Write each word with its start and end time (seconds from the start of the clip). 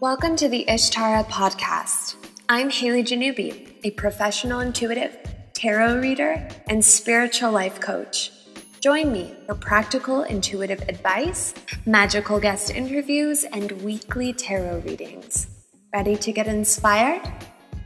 Welcome 0.00 0.34
to 0.36 0.48
the 0.48 0.64
Ishtara 0.66 1.26
podcast. 1.26 2.16
I'm 2.48 2.70
Haley 2.70 3.04
Janubi, 3.04 3.70
a 3.84 3.90
professional 3.90 4.60
intuitive, 4.60 5.14
tarot 5.52 6.00
reader, 6.00 6.48
and 6.70 6.82
spiritual 6.82 7.52
life 7.52 7.80
coach. 7.80 8.32
Join 8.80 9.12
me 9.12 9.36
for 9.44 9.54
practical 9.54 10.22
intuitive 10.22 10.80
advice, 10.88 11.52
magical 11.84 12.40
guest 12.40 12.70
interviews, 12.70 13.44
and 13.44 13.72
weekly 13.82 14.32
tarot 14.32 14.78
readings. 14.86 15.48
Ready 15.92 16.16
to 16.16 16.32
get 16.32 16.46
inspired? 16.46 17.20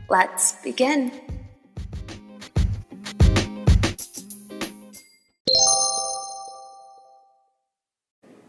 Let's 0.07 0.53
begin. 0.63 1.11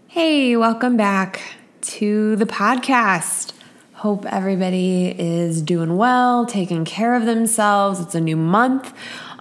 Hey, 0.07 0.57
welcome 0.57 0.97
back 0.97 1.41
to 1.83 2.37
the 2.37 2.47
podcast. 2.47 3.56
Hope 4.01 4.27
everybody 4.27 5.07
is 5.07 5.63
doing 5.63 5.97
well, 5.97 6.45
taking 6.45 6.85
care 6.85 7.15
of 7.15 7.25
themselves. 7.25 7.99
It's 7.99 8.15
a 8.15 8.21
new 8.21 8.37
month. 8.37 8.93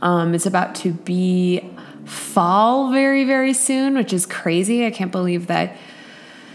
Um, 0.02 0.34
it's 0.34 0.46
about 0.46 0.76
to 0.76 0.94
be 0.94 1.70
fall 2.06 2.90
very, 2.90 3.26
very 3.26 3.52
soon, 3.52 3.96
which 3.96 4.14
is 4.14 4.26
crazy. 4.26 4.86
I 4.86 4.92
can't 4.92 5.12
believe 5.12 5.48
that 5.48 5.76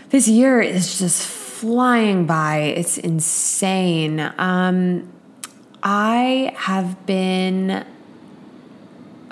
this 0.08 0.26
year 0.28 0.62
is 0.62 0.98
just 0.98 1.26
flying 1.26 2.24
by. 2.24 2.72
It's 2.74 2.96
insane. 2.96 4.18
Um, 4.38 5.12
I 5.82 6.54
have 6.56 7.04
been 7.04 7.84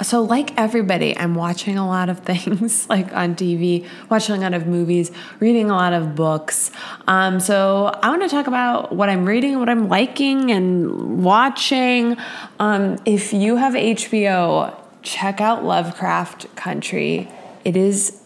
so 0.02 0.22
like 0.22 0.56
everybody 0.56 1.16
i'm 1.18 1.34
watching 1.34 1.76
a 1.76 1.86
lot 1.86 2.08
of 2.08 2.18
things 2.30 2.88
like 2.88 3.12
on 3.12 3.34
tv 3.34 3.86
watching 4.08 4.36
a 4.36 4.40
lot 4.40 4.54
of 4.54 4.66
movies 4.66 5.10
reading 5.40 5.70
a 5.70 5.74
lot 5.74 5.92
of 5.92 6.14
books. 6.14 6.70
Um, 7.06 7.40
so 7.40 7.92
i 8.02 8.08
want 8.10 8.22
to 8.22 8.28
talk 8.28 8.46
about 8.46 8.94
what 8.94 9.08
i'm 9.08 9.24
reading 9.24 9.58
what 9.58 9.68
i'm 9.68 9.88
liking 9.88 10.50
and 10.50 11.22
watching. 11.22 12.16
Um, 12.58 12.98
if 13.04 13.32
you 13.32 13.56
have 13.56 13.74
hbo 13.74 14.74
check 15.02 15.40
out 15.40 15.64
lovecraft 15.64 16.54
country. 16.56 17.28
It 17.64 17.76
is 17.76 18.22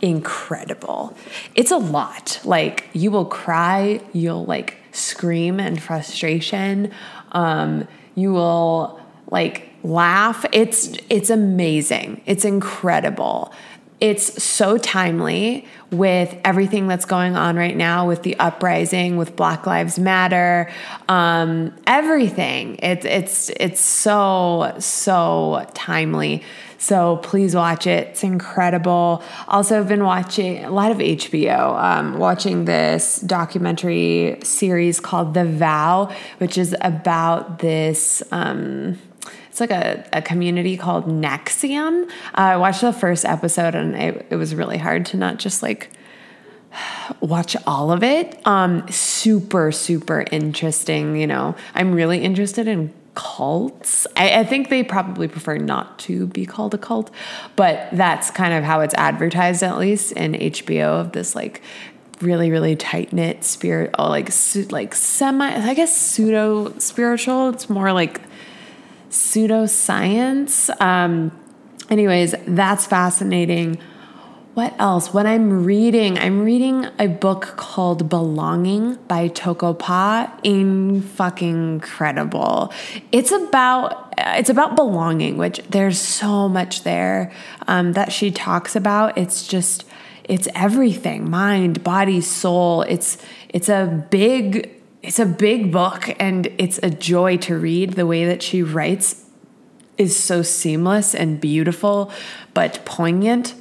incredible. 0.00 1.16
It's 1.54 1.70
a 1.70 1.76
lot. 1.76 2.40
Like 2.44 2.88
you 2.92 3.10
will 3.10 3.24
cry 3.24 4.00
you'll 4.12 4.44
like 4.44 4.78
scream 4.92 5.60
in 5.60 5.76
frustration. 5.76 6.92
Um, 7.32 7.86
you 8.14 8.32
will 8.32 9.00
like 9.30 9.70
laugh. 9.86 10.44
It's 10.52 10.96
it's 11.08 11.30
amazing. 11.30 12.20
It's 12.26 12.44
incredible. 12.44 13.52
It's 13.98 14.42
so 14.42 14.76
timely 14.76 15.66
with 15.90 16.36
everything 16.44 16.86
that's 16.86 17.06
going 17.06 17.34
on 17.34 17.56
right 17.56 17.74
now 17.74 18.06
with 18.06 18.24
the 18.24 18.38
uprising, 18.38 19.16
with 19.16 19.36
Black 19.36 19.66
Lives 19.66 19.98
Matter, 19.98 20.70
um, 21.08 21.74
everything. 21.86 22.78
It's 22.82 23.06
it's 23.06 23.50
it's 23.58 23.80
so 23.80 24.74
so 24.78 25.66
timely. 25.72 26.42
So 26.78 27.16
please 27.22 27.56
watch 27.56 27.86
it. 27.86 28.08
It's 28.08 28.22
incredible. 28.22 29.22
Also, 29.48 29.80
I've 29.80 29.88
been 29.88 30.04
watching 30.04 30.62
a 30.62 30.70
lot 30.70 30.90
of 30.90 30.98
HBO, 30.98 31.82
um, 31.82 32.18
watching 32.18 32.66
this 32.66 33.18
documentary 33.20 34.38
series 34.42 35.00
called 35.00 35.32
The 35.32 35.46
Vow, 35.46 36.14
which 36.36 36.58
is 36.58 36.76
about 36.82 37.60
this. 37.60 38.22
Um, 38.30 38.98
it's 39.56 39.60
like 39.62 39.70
a, 39.70 40.04
a 40.12 40.20
community 40.20 40.76
called 40.76 41.06
NXIVM. 41.06 42.10
Uh, 42.10 42.10
I 42.34 42.56
watched 42.58 42.82
the 42.82 42.92
first 42.92 43.24
episode 43.24 43.74
and 43.74 43.94
it, 43.94 44.26
it 44.28 44.36
was 44.36 44.54
really 44.54 44.76
hard 44.76 45.06
to 45.06 45.16
not 45.16 45.38
just 45.38 45.62
like 45.62 45.90
watch 47.20 47.56
all 47.66 47.90
of 47.90 48.02
it. 48.02 48.38
Um, 48.46 48.86
super, 48.90 49.72
super 49.72 50.26
interesting. 50.30 51.16
You 51.16 51.26
know, 51.26 51.56
I'm 51.74 51.94
really 51.94 52.18
interested 52.18 52.68
in 52.68 52.92
cults. 53.14 54.06
I, 54.14 54.40
I, 54.40 54.44
think 54.44 54.68
they 54.68 54.82
probably 54.84 55.26
prefer 55.26 55.56
not 55.56 55.98
to 56.00 56.26
be 56.26 56.44
called 56.44 56.74
a 56.74 56.78
cult, 56.78 57.10
but 57.56 57.88
that's 57.92 58.30
kind 58.30 58.52
of 58.52 58.62
how 58.62 58.80
it's 58.80 58.92
advertised, 58.92 59.62
at 59.62 59.78
least 59.78 60.12
in 60.12 60.32
HBO, 60.32 61.00
of 61.00 61.12
this 61.12 61.34
like 61.34 61.62
really, 62.20 62.50
really 62.50 62.76
tight 62.76 63.14
knit 63.14 63.42
spirit, 63.42 63.94
oh, 63.98 64.10
like 64.10 64.30
like 64.70 64.94
semi, 64.94 65.48
I 65.48 65.72
guess 65.72 65.96
pseudo 65.96 66.78
spiritual. 66.78 67.48
It's 67.48 67.70
more 67.70 67.94
like 67.94 68.20
pseudoscience. 69.16 70.70
Um, 70.80 71.32
anyways, 71.90 72.34
that's 72.46 72.86
fascinating. 72.86 73.78
What 74.54 74.74
else? 74.78 75.12
When 75.12 75.26
I'm 75.26 75.64
reading, 75.64 76.18
I'm 76.18 76.42
reading 76.42 76.86
a 76.98 77.08
book 77.08 77.54
called 77.56 78.08
Belonging 78.08 78.94
by 79.06 79.28
Toko 79.28 79.74
Pa. 79.74 80.34
In 80.42 81.02
fucking 81.02 81.74
incredible. 81.74 82.72
It's 83.12 83.32
about 83.32 84.14
it's 84.16 84.48
about 84.48 84.74
belonging, 84.74 85.36
which 85.36 85.60
there's 85.68 86.00
so 86.00 86.48
much 86.48 86.84
there 86.84 87.32
um, 87.68 87.92
that 87.92 88.12
she 88.12 88.30
talks 88.30 88.74
about. 88.76 89.18
It's 89.18 89.46
just 89.46 89.84
it's 90.24 90.48
everything 90.54 91.30
mind 91.30 91.84
body 91.84 92.20
soul 92.20 92.82
it's 92.82 93.16
it's 93.48 93.68
a 93.68 94.06
big 94.10 94.75
it's 95.06 95.18
a 95.18 95.26
big 95.26 95.72
book 95.72 96.14
and 96.18 96.46
it's 96.58 96.78
a 96.82 96.90
joy 96.90 97.36
to 97.38 97.56
read. 97.56 97.92
The 97.92 98.06
way 98.06 98.26
that 98.26 98.42
she 98.42 98.62
writes 98.62 99.24
is 99.96 100.16
so 100.16 100.42
seamless 100.42 101.14
and 101.14 101.40
beautiful, 101.40 102.10
but 102.54 102.84
poignant 102.84 103.54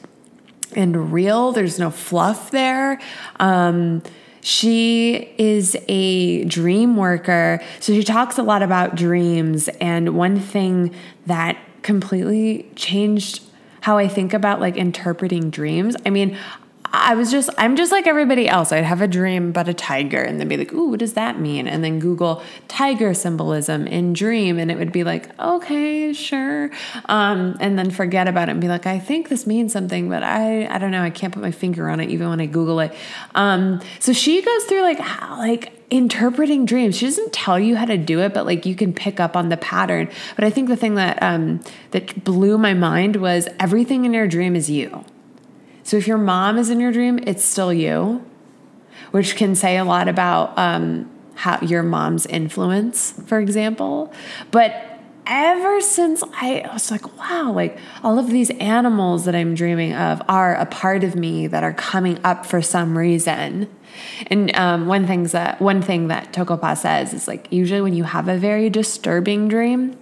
and 0.75 1.13
real. 1.13 1.51
There's 1.51 1.79
no 1.79 1.91
fluff 1.91 2.51
there. 2.51 2.99
Um, 3.39 4.01
she 4.41 5.33
is 5.37 5.77
a 5.87 6.43
dream 6.45 6.97
worker. 6.97 7.61
So 7.79 7.93
she 7.93 8.03
talks 8.03 8.37
a 8.37 8.43
lot 8.43 8.61
about 8.61 8.95
dreams. 8.95 9.69
And 9.79 10.15
one 10.15 10.39
thing 10.39 10.93
that 11.25 11.57
completely 11.83 12.69
changed 12.75 13.41
how 13.81 13.99
I 13.99 14.07
think 14.07 14.33
about 14.33 14.59
like 14.59 14.77
interpreting 14.77 15.51
dreams. 15.51 15.95
I 16.05 16.09
mean, 16.09 16.37
I 16.91 17.15
was 17.15 17.31
just, 17.31 17.49
I'm 17.57 17.75
just 17.75 17.91
like 17.91 18.07
everybody 18.07 18.47
else. 18.47 18.71
I'd 18.71 18.83
have 18.83 19.01
a 19.01 19.07
dream 19.07 19.49
about 19.49 19.67
a 19.67 19.73
tiger 19.73 20.21
and 20.21 20.39
then 20.39 20.47
be 20.47 20.57
like, 20.57 20.73
ooh, 20.73 20.89
what 20.89 20.99
does 20.99 21.13
that 21.13 21.39
mean? 21.39 21.67
And 21.67 21.83
then 21.83 21.99
Google 21.99 22.41
tiger 22.67 23.13
symbolism 23.13 23.87
in 23.87 24.13
dream 24.13 24.57
and 24.57 24.71
it 24.71 24.77
would 24.77 24.91
be 24.91 25.03
like, 25.03 25.37
okay, 25.39 26.13
sure. 26.13 26.71
Um, 27.05 27.57
and 27.59 27.77
then 27.77 27.91
forget 27.91 28.27
about 28.27 28.49
it 28.49 28.53
and 28.53 28.61
be 28.61 28.67
like, 28.67 28.85
I 28.85 28.99
think 28.99 29.29
this 29.29 29.45
means 29.45 29.73
something, 29.73 30.09
but 30.09 30.23
I, 30.23 30.67
I 30.67 30.77
don't 30.77 30.91
know. 30.91 31.03
I 31.03 31.09
can't 31.09 31.33
put 31.33 31.41
my 31.41 31.51
finger 31.51 31.89
on 31.89 31.99
it 31.99 32.09
even 32.09 32.29
when 32.29 32.39
I 32.39 32.45
Google 32.45 32.79
it. 32.79 32.93
Um, 33.33 33.81
so 33.99 34.13
she 34.13 34.41
goes 34.41 34.63
through 34.65 34.81
like, 34.81 34.99
how, 34.99 35.37
like, 35.37 35.71
interpreting 35.89 36.65
dreams. 36.65 36.97
She 36.97 37.05
doesn't 37.05 37.31
tell 37.31 37.59
you 37.59 37.75
how 37.75 37.85
to 37.85 37.97
do 37.97 38.19
it, 38.21 38.33
but 38.33 38.45
like 38.45 38.65
you 38.65 38.75
can 38.75 38.91
pick 38.91 39.19
up 39.19 39.35
on 39.35 39.49
the 39.49 39.57
pattern. 39.57 40.09
But 40.35 40.43
I 40.43 40.49
think 40.49 40.67
the 40.67 40.75
thing 40.75 40.95
that 40.95 41.21
um, 41.21 41.59
that 41.91 42.23
blew 42.23 42.57
my 42.57 42.73
mind 42.73 43.17
was 43.17 43.47
everything 43.59 44.03
in 44.05 44.13
your 44.13 44.27
dream 44.27 44.55
is 44.55 44.69
you. 44.69 45.05
So 45.85 45.97
if 45.97 46.07
your 46.07 46.17
mom 46.17 46.57
is 46.57 46.71
in 46.71 46.79
your 46.79 46.91
dream, 46.91 47.19
it's 47.27 47.45
still 47.45 47.71
you, 47.71 48.25
which 49.11 49.35
can 49.35 49.53
say 49.53 49.77
a 49.77 49.85
lot 49.85 50.07
about 50.07 50.57
um, 50.57 51.07
how 51.35 51.61
your 51.61 51.83
mom's 51.83 52.25
influence, 52.25 53.11
for 53.27 53.39
example. 53.39 54.11
But 54.49 54.99
ever 55.27 55.79
since 55.81 56.23
I, 56.41 56.61
I, 56.61 56.73
was 56.73 56.89
like, 56.89 57.19
wow, 57.19 57.51
like 57.51 57.77
all 58.01 58.17
of 58.17 58.31
these 58.31 58.49
animals 58.49 59.25
that 59.25 59.35
I'm 59.35 59.53
dreaming 59.53 59.93
of 59.93 60.23
are 60.27 60.55
a 60.55 60.65
part 60.65 61.03
of 61.03 61.15
me 61.15 61.45
that 61.45 61.63
are 61.63 61.73
coming 61.73 62.19
up 62.23 62.47
for 62.47 62.63
some 62.63 62.97
reason. 62.97 63.69
And 64.25 64.55
um, 64.55 64.87
one 64.87 65.05
things 65.05 65.33
that 65.33 65.61
one 65.61 65.83
thing 65.83 66.07
that 66.07 66.33
Toko 66.33 66.57
Pa 66.57 66.73
says 66.73 67.13
is 67.13 67.27
like 67.27 67.47
usually 67.51 67.81
when 67.81 67.93
you 67.93 68.05
have 68.05 68.27
a 68.27 68.39
very 68.39 68.71
disturbing 68.71 69.47
dream, 69.47 69.95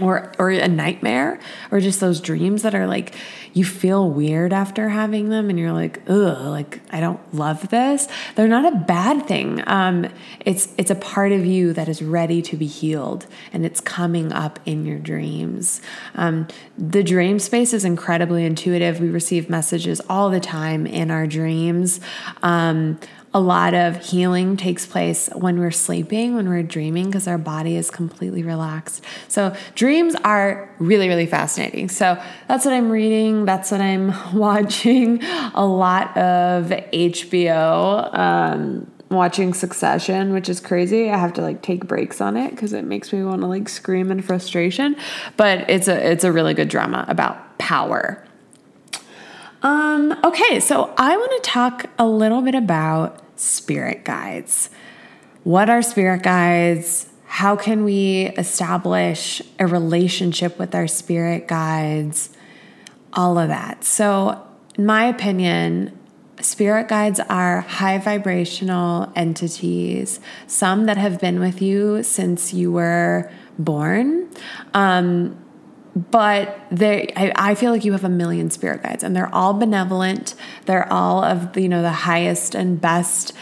or 0.00 0.32
or 0.38 0.50
a 0.50 0.68
nightmare 0.68 1.38
or 1.70 1.80
just 1.80 2.00
those 2.00 2.20
dreams 2.20 2.62
that 2.62 2.74
are 2.74 2.86
like 2.86 3.14
you 3.52 3.64
feel 3.64 4.10
weird 4.10 4.52
after 4.52 4.90
having 4.90 5.30
them 5.30 5.48
and 5.48 5.58
you're 5.58 5.72
like 5.72 6.02
ugh 6.08 6.46
like 6.46 6.80
i 6.92 7.00
don't 7.00 7.20
love 7.36 7.68
this. 7.68 8.08
They're 8.34 8.48
not 8.48 8.72
a 8.72 8.76
bad 8.76 9.26
thing. 9.26 9.62
Um, 9.66 10.06
it's 10.40 10.72
it's 10.78 10.90
a 10.90 10.94
part 10.94 11.32
of 11.32 11.44
you 11.44 11.72
that 11.72 11.88
is 11.88 12.02
ready 12.02 12.42
to 12.42 12.56
be 12.56 12.66
healed 12.66 13.26
and 13.52 13.64
it's 13.64 13.80
coming 13.80 14.32
up 14.32 14.58
in 14.66 14.84
your 14.84 14.98
dreams. 14.98 15.80
Um, 16.14 16.48
the 16.76 17.02
dream 17.02 17.38
space 17.38 17.72
is 17.72 17.84
incredibly 17.84 18.44
intuitive. 18.44 19.00
We 19.00 19.08
receive 19.08 19.48
messages 19.48 20.00
all 20.08 20.30
the 20.30 20.40
time 20.40 20.86
in 20.86 21.10
our 21.10 21.26
dreams. 21.26 22.00
Um, 22.42 22.98
a 23.36 23.40
lot 23.40 23.74
of 23.74 24.02
healing 24.02 24.56
takes 24.56 24.86
place 24.86 25.28
when 25.34 25.58
we're 25.58 25.70
sleeping, 25.70 26.34
when 26.34 26.48
we're 26.48 26.62
dreaming, 26.62 27.04
because 27.04 27.28
our 27.28 27.36
body 27.36 27.76
is 27.76 27.90
completely 27.90 28.42
relaxed. 28.42 29.04
So, 29.28 29.54
dreams 29.74 30.14
are 30.24 30.74
really, 30.78 31.06
really 31.06 31.26
fascinating. 31.26 31.90
So, 31.90 32.18
that's 32.48 32.64
what 32.64 32.72
I'm 32.72 32.90
reading, 32.90 33.44
that's 33.44 33.70
what 33.70 33.82
I'm 33.82 34.14
watching. 34.34 35.22
A 35.52 35.66
lot 35.66 36.16
of 36.16 36.68
HBO. 36.68 38.18
Um, 38.18 38.90
watching 39.10 39.52
Succession, 39.52 40.32
which 40.32 40.48
is 40.48 40.58
crazy. 40.58 41.10
I 41.10 41.18
have 41.18 41.34
to 41.34 41.42
like 41.42 41.60
take 41.60 41.86
breaks 41.86 42.22
on 42.22 42.38
it 42.38 42.52
because 42.52 42.72
it 42.72 42.86
makes 42.86 43.12
me 43.12 43.22
want 43.22 43.42
to 43.42 43.46
like 43.46 43.68
scream 43.68 44.10
in 44.10 44.22
frustration. 44.22 44.96
But 45.36 45.68
it's 45.70 45.88
a 45.88 46.10
it's 46.10 46.24
a 46.24 46.32
really 46.32 46.54
good 46.54 46.68
drama 46.68 47.04
about 47.06 47.58
power. 47.58 48.24
Um, 49.62 50.18
okay, 50.24 50.58
so 50.58 50.94
I 50.96 51.16
want 51.16 51.32
to 51.42 51.50
talk 51.50 51.86
a 51.98 52.06
little 52.06 52.42
bit 52.42 52.54
about 52.54 53.22
spirit 53.36 54.04
guides. 54.04 54.70
what 55.44 55.70
are 55.70 55.82
spirit 55.82 56.22
guides? 56.22 57.08
How 57.26 57.54
can 57.54 57.84
we 57.84 58.32
establish 58.38 59.42
a 59.58 59.66
relationship 59.66 60.58
with 60.58 60.74
our 60.74 60.88
spirit 60.88 61.46
guides? 61.46 62.30
All 63.12 63.38
of 63.38 63.48
that. 63.48 63.84
So, 63.84 64.42
in 64.76 64.86
my 64.86 65.04
opinion, 65.04 65.96
spirit 66.40 66.88
guides 66.88 67.20
are 67.20 67.60
high 67.60 67.98
vibrational 67.98 69.12
entities, 69.14 70.20
some 70.46 70.86
that 70.86 70.96
have 70.96 71.20
been 71.20 71.40
with 71.40 71.62
you 71.62 72.02
since 72.02 72.52
you 72.52 72.72
were 72.72 73.30
born. 73.58 74.28
Um, 74.74 75.36
but 75.96 76.60
they 76.70 77.10
I, 77.16 77.32
I, 77.34 77.54
feel 77.54 77.72
like 77.72 77.84
you 77.84 77.92
have 77.92 78.04
a 78.04 78.10
million 78.10 78.50
spirit 78.50 78.82
guides 78.82 79.02
and 79.02 79.16
they're 79.16 79.34
all 79.34 79.54
benevolent. 79.54 80.34
They're 80.66 80.90
all 80.92 81.24
of 81.24 81.56
you 81.56 81.70
know 81.70 81.80
the 81.80 81.90
highest 81.90 82.54
and 82.54 82.78
best 82.78 83.32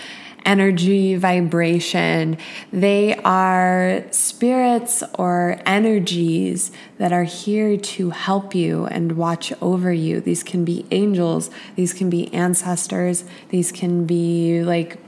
energy 0.44 1.16
vibration. 1.16 2.38
They 2.72 3.16
are 3.24 4.04
spirits 4.10 5.02
or 5.18 5.58
energies 5.66 6.70
that 6.98 7.12
are 7.12 7.24
here 7.24 7.76
to 7.76 8.10
help 8.10 8.54
you 8.54 8.86
and 8.86 9.12
watch 9.12 9.52
over 9.60 9.92
you. 9.92 10.20
These 10.20 10.44
can 10.44 10.64
be 10.64 10.86
angels. 10.92 11.50
These 11.74 11.92
can 11.92 12.08
be 12.08 12.32
ancestors. 12.32 13.24
These 13.48 13.72
can 13.72 14.06
be 14.06 14.62
like 14.62 14.98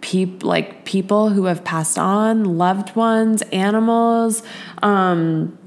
peop- 0.00 0.42
like 0.42 0.86
people 0.86 1.30
who 1.30 1.44
have 1.44 1.62
passed 1.62 1.98
on 1.98 2.56
loved 2.56 2.96
ones 2.96 3.42
animals 3.52 4.42
um 4.82 5.58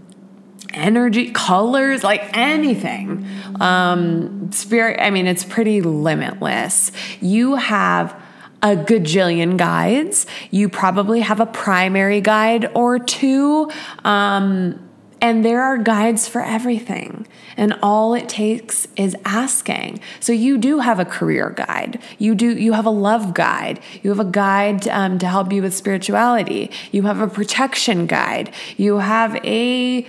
energy, 0.73 1.31
colors, 1.31 2.03
like 2.03 2.35
anything. 2.35 3.27
Um, 3.59 4.51
spirit, 4.51 4.99
I 5.01 5.09
mean, 5.09 5.27
it's 5.27 5.43
pretty 5.43 5.81
limitless. 5.81 6.91
You 7.21 7.55
have 7.55 8.19
a 8.61 8.75
gajillion 8.75 9.57
guides. 9.57 10.25
You 10.49 10.69
probably 10.69 11.19
have 11.19 11.39
a 11.39 11.45
primary 11.45 12.21
guide 12.21 12.71
or 12.73 12.97
two. 12.97 13.69
Um, 14.05 14.89
and 15.23 15.45
there 15.45 15.61
are 15.61 15.77
guides 15.77 16.27
for 16.27 16.41
everything. 16.41 17.25
And 17.55 17.77
all 17.81 18.13
it 18.13 18.27
takes 18.27 18.87
is 18.97 19.15
asking. 19.23 20.01
So 20.19 20.33
you 20.33 20.57
do 20.57 20.79
have 20.79 20.99
a 20.99 21.05
career 21.05 21.49
guide. 21.49 22.01
You 22.17 22.35
do 22.35 22.57
you 22.57 22.73
have 22.73 22.85
a 22.85 22.89
love 22.89 23.33
guide. 23.33 23.79
You 24.01 24.09
have 24.09 24.19
a 24.19 24.29
guide 24.29 24.85
um, 24.89 25.19
to 25.19 25.27
help 25.27 25.53
you 25.53 25.61
with 25.61 25.73
spirituality. 25.73 26.71
You 26.91 27.03
have 27.03 27.21
a 27.21 27.27
protection 27.27 28.05
guide. 28.05 28.53
You 28.75 28.97
have 28.97 29.35
a 29.45 30.05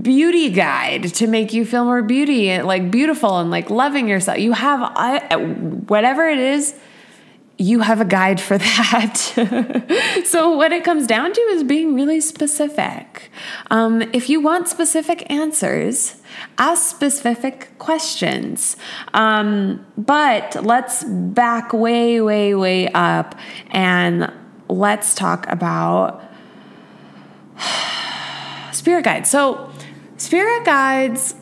beauty 0.00 0.50
guide 0.50 1.14
to 1.14 1.26
make 1.26 1.52
you 1.52 1.64
feel 1.64 1.84
more 1.84 2.02
beauty 2.02 2.50
and 2.50 2.66
like 2.66 2.90
beautiful 2.90 3.38
and 3.38 3.50
like 3.50 3.70
loving 3.70 4.08
yourself. 4.08 4.38
You 4.38 4.52
have 4.52 4.80
uh, 4.96 5.38
whatever 5.38 6.28
it 6.28 6.38
is 6.38 6.74
you 7.58 7.80
have 7.80 8.00
a 8.00 8.04
guide 8.04 8.40
for 8.40 8.58
that. 8.68 10.22
So 10.24 10.56
what 10.56 10.72
it 10.72 10.84
comes 10.84 11.06
down 11.06 11.32
to 11.32 11.40
is 11.40 11.62
being 11.62 11.94
really 11.94 12.20
specific. 12.20 13.30
Um, 13.70 14.02
if 14.12 14.30
you 14.30 14.40
want 14.40 14.68
specific 14.68 15.30
answers 15.30 16.16
ask 16.58 16.88
specific 16.88 17.70
questions. 17.78 18.76
Um, 19.14 19.84
but 19.98 20.64
let's 20.64 21.04
back 21.04 21.72
way 21.72 22.20
way 22.20 22.54
way 22.54 22.88
up 22.92 23.34
and 23.70 24.32
let's 24.68 25.14
talk 25.14 25.46
about 25.48 26.22
spirit 28.72 29.04
guides. 29.04 29.30
So 29.30 29.71
Spirit 30.22 30.64
guides 30.64 31.34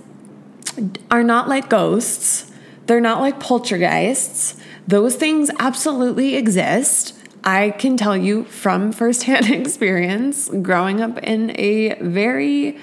are 1.10 1.22
not 1.22 1.50
like 1.50 1.68
ghosts, 1.68 2.50
they're 2.86 2.98
not 2.98 3.20
like 3.20 3.38
poltergeists. 3.38 4.56
Those 4.88 5.16
things 5.16 5.50
absolutely 5.58 6.34
exist. 6.34 7.14
I 7.44 7.72
can 7.72 7.98
tell 7.98 8.16
you 8.16 8.44
from 8.44 8.90
firsthand 8.92 9.50
experience 9.50 10.48
growing 10.62 11.02
up 11.02 11.18
in 11.18 11.54
a 11.60 11.94
very 12.00 12.78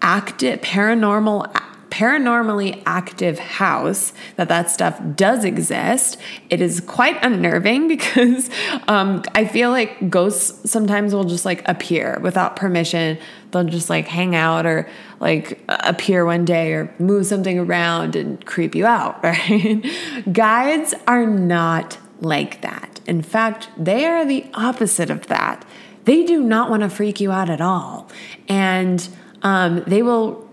active 0.00 0.60
paranormal 0.60 1.52
paranormally 1.94 2.82
active 2.86 3.38
house 3.38 4.12
that 4.34 4.48
that 4.48 4.68
stuff 4.68 5.00
does 5.14 5.44
exist. 5.44 6.16
It 6.50 6.60
is 6.60 6.80
quite 6.80 7.24
unnerving 7.24 7.86
because 7.94 8.50
um, 8.88 9.22
i 9.34 9.44
feel 9.44 9.70
like 9.70 10.10
ghosts 10.10 10.68
sometimes 10.68 11.14
will 11.14 11.22
just 11.22 11.44
like 11.44 11.62
appear 11.68 12.18
without 12.20 12.56
permission. 12.56 13.16
They'll 13.52 13.62
just 13.62 13.88
like 13.88 14.08
hang 14.08 14.34
out 14.34 14.66
or 14.66 14.88
like 15.20 15.62
appear 15.68 16.26
one 16.26 16.44
day 16.44 16.72
or 16.72 16.92
move 16.98 17.26
something 17.26 17.60
around 17.60 18.16
and 18.16 18.44
creep 18.44 18.74
you 18.74 18.86
out 18.86 19.22
right? 19.22 19.86
Guides 20.32 20.94
are 21.06 21.26
not 21.26 21.96
like 22.20 22.60
that. 22.62 23.00
In 23.06 23.22
fact 23.22 23.68
they 23.78 24.04
are 24.04 24.24
the 24.24 24.44
opposite 24.54 25.10
of 25.10 25.28
that. 25.28 25.64
They 26.06 26.24
do 26.24 26.42
not 26.42 26.70
want 26.70 26.82
to 26.82 26.90
freak 26.90 27.20
you 27.20 27.30
out 27.30 27.48
at 27.48 27.60
all. 27.60 28.10
And 28.48 29.08
um, 29.42 29.84
they 29.86 30.02
will 30.02 30.43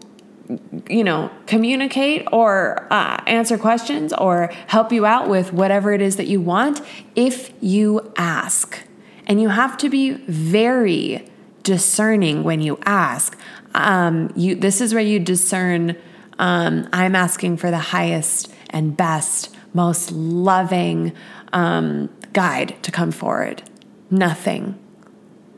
you 0.89 1.03
know, 1.03 1.31
communicate 1.45 2.27
or 2.31 2.87
uh, 2.91 3.21
answer 3.27 3.57
questions 3.57 4.13
or 4.13 4.51
help 4.67 4.91
you 4.91 5.05
out 5.05 5.29
with 5.29 5.53
whatever 5.53 5.93
it 5.93 6.01
is 6.01 6.17
that 6.17 6.27
you 6.27 6.41
want 6.41 6.81
if 7.15 7.51
you 7.61 8.11
ask. 8.17 8.83
And 9.27 9.41
you 9.41 9.49
have 9.49 9.77
to 9.77 9.89
be 9.89 10.11
very 10.11 11.27
discerning 11.63 12.43
when 12.43 12.61
you 12.61 12.79
ask. 12.85 13.37
Um, 13.73 14.31
you, 14.35 14.55
this 14.55 14.81
is 14.81 14.93
where 14.93 15.03
you 15.03 15.19
discern 15.19 15.95
um, 16.39 16.89
I'm 16.91 17.15
asking 17.15 17.57
for 17.57 17.69
the 17.69 17.77
highest 17.77 18.51
and 18.71 18.97
best, 18.97 19.55
most 19.73 20.11
loving 20.11 21.13
um, 21.53 22.09
guide 22.33 22.75
to 22.81 22.91
come 22.91 23.11
forward. 23.11 23.61
Nothing 24.09 24.79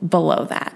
below 0.07 0.45
that, 0.45 0.75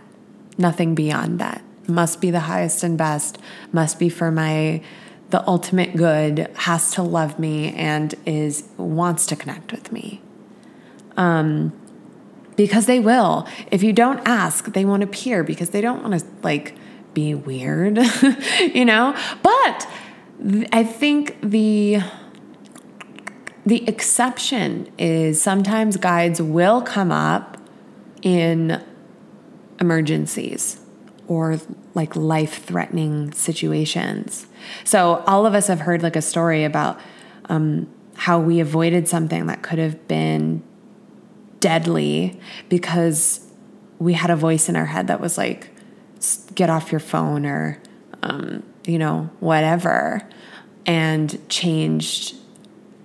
nothing 0.58 0.96
beyond 0.96 1.40
that 1.40 1.62
must 1.88 2.22
be 2.22 2.32
the 2.32 2.42
highest 2.42 2.84
and 2.84 2.98
best, 2.98 3.38
must 3.72 4.00
be 4.00 4.10
for 4.10 4.32
my 4.32 4.82
the 5.30 5.46
ultimate 5.46 5.96
good, 5.98 6.50
has 6.56 6.92
to 6.92 7.04
love 7.04 7.38
me 7.38 7.74
and 7.74 8.16
is 8.26 8.64
wants 8.78 9.26
to 9.26 9.36
connect 9.36 9.72
with 9.72 9.92
me. 9.92 10.22
Um 11.16 11.74
because 12.58 12.88
they 12.88 13.00
will. 13.00 13.48
If 13.72 13.84
you 13.84 13.94
don't 13.94 14.20
ask, 14.28 14.74
they 14.74 14.84
won't 14.84 15.04
appear 15.04 15.44
because 15.44 15.70
they 15.70 15.80
don't 15.80 16.04
want 16.04 16.20
to 16.20 16.26
like 16.44 16.76
be 17.14 17.34
weird, 17.34 17.98
you 18.74 18.84
know? 18.84 19.16
But 19.42 19.88
I 20.72 20.84
think 20.84 21.38
the 21.42 22.00
the 23.66 23.88
exception 23.88 24.90
is 24.98 25.42
sometimes 25.42 25.98
guides 25.98 26.42
will 26.42 26.82
come 26.82 27.12
up 27.12 27.58
in 28.22 28.84
emergencies 29.80 30.80
or 31.28 31.60
like 31.94 32.16
life 32.16 32.64
threatening 32.64 33.32
situations. 33.34 34.48
So, 34.84 35.24
all 35.28 35.46
of 35.46 35.54
us 35.54 35.68
have 35.68 35.82
heard 35.82 36.04
like 36.04 36.16
a 36.16 36.22
story 36.22 36.64
about 36.64 37.00
um, 37.50 37.90
how 38.16 38.40
we 38.40 38.60
avoided 38.60 39.08
something 39.08 39.46
that 39.48 39.62
could 39.62 39.80
have 39.80 40.08
been 40.08 40.64
deadly 41.60 42.40
because 42.70 43.46
we 44.00 44.14
had 44.14 44.30
a 44.30 44.36
voice 44.36 44.70
in 44.70 44.76
our 44.76 44.86
head 44.86 45.08
that 45.08 45.20
was 45.20 45.38
like, 45.38 45.70
get 46.56 46.70
off 46.70 46.92
your 46.92 47.00
phone 47.00 47.46
or, 47.46 47.82
um, 48.24 48.64
you 48.86 48.98
know, 48.98 49.30
whatever, 49.40 50.28
and 50.86 51.48
changed 51.50 52.36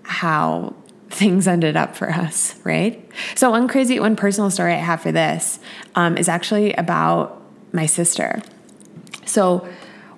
how 0.02 0.74
things 1.10 1.46
ended 1.46 1.76
up 1.76 1.96
for 1.96 2.10
us, 2.10 2.54
right? 2.64 3.06
So, 3.34 3.50
one 3.50 3.68
crazy, 3.68 4.00
one 4.00 4.16
personal 4.16 4.50
story 4.50 4.72
I 4.72 4.76
have 4.76 5.00
for 5.02 5.12
this 5.12 5.58
um, 5.94 6.16
is 6.16 6.28
actually 6.28 6.72
about 6.74 7.41
my 7.72 7.86
sister. 7.86 8.42
So 9.24 9.66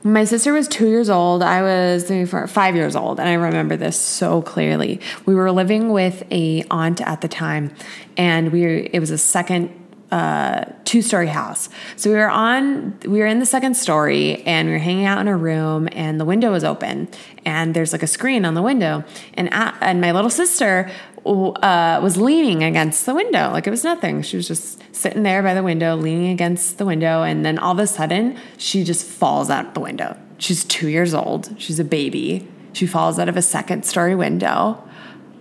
when 0.05 0.13
my 0.13 0.25
sister 0.25 0.53
was 0.53 0.69
two 0.69 0.89
years 0.89 1.09
old. 1.09 1.43
I 1.43 1.63
was 1.63 2.05
three, 2.05 2.27
four, 2.27 2.47
five 2.47 2.77
years 2.77 2.95
old, 2.95 3.19
and 3.19 3.27
I 3.27 3.33
remember 3.33 3.75
this 3.75 3.99
so 3.99 4.43
clearly. 4.43 5.01
We 5.25 5.35
were 5.35 5.51
living 5.51 5.93
with 5.93 6.25
a 6.31 6.63
aunt 6.71 7.01
at 7.01 7.23
the 7.23 7.29
time, 7.29 7.75
and 8.19 8.53
we 8.53 8.87
it 8.93 9.01
was 9.01 9.11
a 9.11 9.17
second 9.17 9.84
uh, 10.15 10.65
two 10.85 11.03
story 11.03 11.27
house. 11.27 11.69
So 11.97 12.09
we 12.09 12.15
were 12.15 12.31
on, 12.31 12.97
we 13.01 13.19
were 13.19 13.27
in 13.27 13.41
the 13.41 13.47
second 13.47 13.75
story, 13.75 14.43
and 14.45 14.69
we 14.69 14.75
were 14.75 14.79
hanging 14.79 15.07
out 15.07 15.19
in 15.19 15.27
a 15.27 15.37
room, 15.37 15.89
and 15.91 16.21
the 16.21 16.25
window 16.25 16.53
was 16.53 16.63
open, 16.63 17.09
and 17.45 17.75
there's 17.75 17.93
like 17.93 18.05
a 18.05 18.07
screen 18.07 18.45
on 18.45 18.55
the 18.55 18.63
window, 18.63 19.03
and 19.35 19.53
at, 19.53 19.77
and 19.81 20.01
my 20.01 20.13
little 20.13 20.31
sister 20.31 20.89
uh, 21.27 21.99
was 22.01 22.17
leaning 22.17 22.63
against 22.63 23.07
the 23.07 23.15
window 23.15 23.51
like 23.51 23.67
it 23.67 23.71
was 23.71 23.83
nothing. 23.83 24.23
She 24.23 24.37
was 24.37 24.47
just 24.47 24.81
sitting 24.95 25.25
there 25.25 25.43
by 25.43 25.53
the 25.53 25.65
window, 25.65 25.97
leaning 25.97 26.31
against 26.31 26.79
the 26.79 26.87
window, 26.87 27.25
and 27.25 27.45
then 27.45 27.59
all 27.59 27.73
of 27.73 27.81
a 27.81 27.89
sudden, 27.89 28.39
she 28.57 28.85
just 28.85 29.05
falls 29.05 29.51
out 29.51 29.75
the 29.75 29.81
window. 29.81 30.17
She's 30.39 30.63
two 30.63 30.89
years 30.89 31.13
old. 31.13 31.57
She's 31.59 31.81
a 31.81 31.85
baby. 31.85 32.47
She 32.73 32.87
falls 32.87 33.19
out 33.19 33.29
of 33.29 33.37
a 33.37 33.43
second 33.43 33.85
story 33.85 34.15
window. 34.15 34.81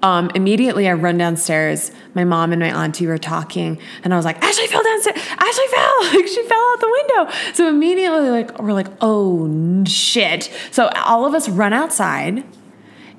Um, 0.03 0.29
immediately, 0.35 0.87
I 0.87 0.93
run 0.93 1.17
downstairs. 1.17 1.91
My 2.13 2.23
mom 2.25 2.51
and 2.51 2.59
my 2.59 2.83
auntie 2.83 3.07
were 3.07 3.17
talking, 3.17 3.79
and 4.03 4.13
I 4.13 4.17
was 4.17 4.25
like, 4.25 4.43
"Ashley 4.43 4.67
fell 4.67 4.83
downstairs. 4.83 5.17
Ashley 5.37 5.67
fell. 5.67 5.93
Like 6.13 6.27
she 6.27 6.43
fell 6.43 6.71
out 6.73 6.79
the 6.79 6.91
window." 6.91 7.33
So 7.53 7.67
immediately, 7.67 8.29
like 8.29 8.61
we're 8.61 8.73
like, 8.73 8.89
"Oh 9.01 9.83
shit!" 9.85 10.51
So 10.69 10.89
all 11.05 11.25
of 11.25 11.33
us 11.33 11.49
run 11.49 11.73
outside 11.73 12.43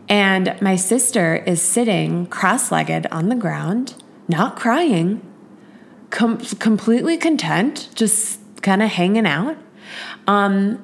and 0.08 0.56
my 0.60 0.76
sister 0.76 1.36
is 1.46 1.62
sitting 1.62 2.26
cross 2.26 2.70
legged 2.70 3.06
on 3.10 3.28
the 3.28 3.34
ground, 3.34 3.94
not 4.28 4.56
crying, 4.56 5.22
com- 6.10 6.38
completely 6.38 7.16
content, 7.16 7.88
just 7.94 8.40
kind 8.62 8.82
of 8.82 8.90
hanging 8.90 9.26
out. 9.26 9.56
Um, 10.26 10.82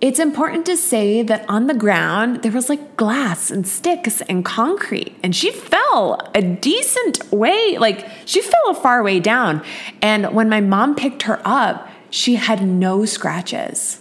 it's 0.00 0.18
important 0.18 0.66
to 0.66 0.76
say 0.76 1.22
that 1.22 1.48
on 1.48 1.68
the 1.68 1.74
ground 1.74 2.42
there 2.42 2.52
was 2.52 2.68
like 2.68 2.96
glass 2.96 3.50
and 3.50 3.66
sticks 3.66 4.20
and 4.22 4.44
concrete, 4.44 5.16
and 5.22 5.34
she 5.34 5.50
fell 5.50 6.30
a 6.34 6.42
decent 6.42 7.32
way, 7.32 7.78
like 7.78 8.06
she 8.26 8.42
fell 8.42 8.70
a 8.70 8.74
far 8.74 9.02
way 9.02 9.20
down. 9.20 9.64
And 10.02 10.34
when 10.34 10.48
my 10.48 10.60
mom 10.60 10.94
picked 10.96 11.22
her 11.22 11.40
up, 11.44 11.88
she 12.10 12.36
had 12.36 12.62
no 12.62 13.04
scratches 13.04 14.00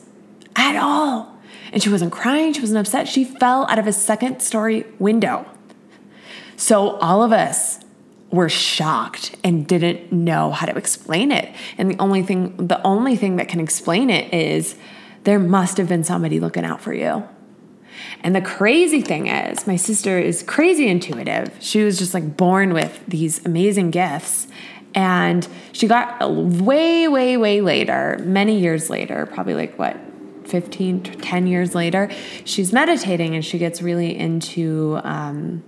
at 0.56 0.76
all. 0.76 1.34
And 1.72 1.82
she 1.82 1.90
wasn't 1.90 2.12
crying, 2.12 2.54
she 2.54 2.62
wasn't 2.62 2.80
upset. 2.80 3.08
She 3.08 3.26
fell 3.26 3.66
out 3.70 3.80
of 3.80 3.88
a 3.88 3.94
second 3.94 4.42
story 4.42 4.86
window. 5.00 5.46
So 6.58 6.92
all 6.98 7.24
of 7.24 7.32
us 7.32 7.80
were 8.32 8.50
shocked 8.50 9.36
and 9.44 9.68
didn't 9.68 10.12
know 10.12 10.52
how 10.52 10.66
to 10.66 10.78
explain 10.78 11.32
it. 11.32 11.54
And 11.78 11.92
the 11.92 11.98
only 12.00 12.22
thing 12.22 12.56
the 12.58 12.82
only 12.84 13.16
thing 13.16 13.38
that 13.38 13.48
can 13.48 13.60
explain 13.60 14.10
it 14.10 14.34
is 14.34 14.76
there 15.26 15.40
must 15.40 15.78
have 15.78 15.90
been 15.90 16.04
somebody 16.04 16.40
looking 16.40 16.64
out 16.64 16.80
for 16.80 16.94
you. 16.94 17.28
And 18.22 18.36
the 18.36 18.42
crazy 18.42 19.02
thing 19.02 19.28
is, 19.28 19.68
my 19.68 19.76
sister 19.76 20.18
is 20.18 20.44
crazy 20.44 20.88
intuitive. 20.88 21.52
She 21.60 21.84
was 21.84 21.98
just 21.98 22.14
like 22.14 22.38
born 22.38 22.74
with 22.74 23.04
these 23.08 23.46
amazing 23.46 23.92
gifts. 23.92 24.48
And 24.94 25.48
she 25.72 25.88
got 25.88 26.32
way, 26.32 27.08
way, 27.08 27.38
way 27.38 27.62
later, 27.62 28.18
many 28.24 28.60
years 28.60 28.90
later, 28.90 29.26
probably 29.26 29.54
like 29.54 29.78
what, 29.78 29.98
15, 30.46 31.04
10 31.04 31.48
years 31.48 31.76
later, 31.76 32.10
she's 32.46 32.72
meditating 32.72 33.36
and 33.36 33.44
she 33.44 33.58
gets 33.58 33.82
really 33.82 34.16
into, 34.18 35.00
um, 35.04 35.64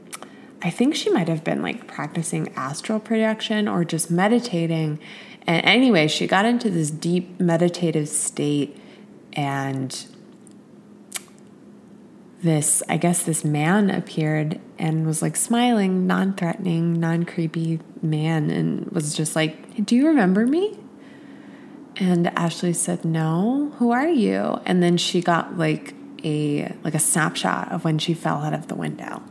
I 0.61 0.69
think 0.69 0.95
she 0.95 1.09
might 1.09 1.27
have 1.27 1.43
been 1.43 1.61
like 1.61 1.87
practicing 1.87 2.53
astral 2.55 2.99
projection 2.99 3.67
or 3.67 3.83
just 3.83 4.11
meditating. 4.11 4.99
And 5.45 5.65
anyway, 5.65 6.07
she 6.07 6.27
got 6.27 6.45
into 6.45 6.69
this 6.69 6.91
deep 6.91 7.39
meditative 7.39 8.07
state 8.07 8.79
and 9.37 10.07
this 12.41 12.83
i 12.89 12.97
guess 12.97 13.23
this 13.23 13.45
man 13.45 13.89
appeared 13.89 14.59
and 14.77 15.07
was 15.07 15.21
like 15.21 15.35
smiling 15.35 16.05
non-threatening 16.05 16.99
non-creepy 16.99 17.79
man 18.01 18.51
and 18.51 18.91
was 18.91 19.15
just 19.15 19.35
like 19.35 19.67
do 19.85 19.95
you 19.95 20.07
remember 20.07 20.45
me? 20.45 20.77
And 21.97 22.27
ashley 22.37 22.73
said 22.73 23.05
no. 23.05 23.71
Who 23.77 23.91
are 23.91 24.07
you? 24.07 24.59
And 24.65 24.81
then 24.83 24.97
she 24.97 25.21
got 25.21 25.57
like 25.57 25.93
a 26.23 26.73
like 26.83 26.95
a 26.95 26.99
snapshot 26.99 27.71
of 27.71 27.83
when 27.83 27.99
she 27.99 28.13
fell 28.13 28.37
out 28.37 28.53
of 28.53 28.67
the 28.67 28.75
window. 28.75 29.21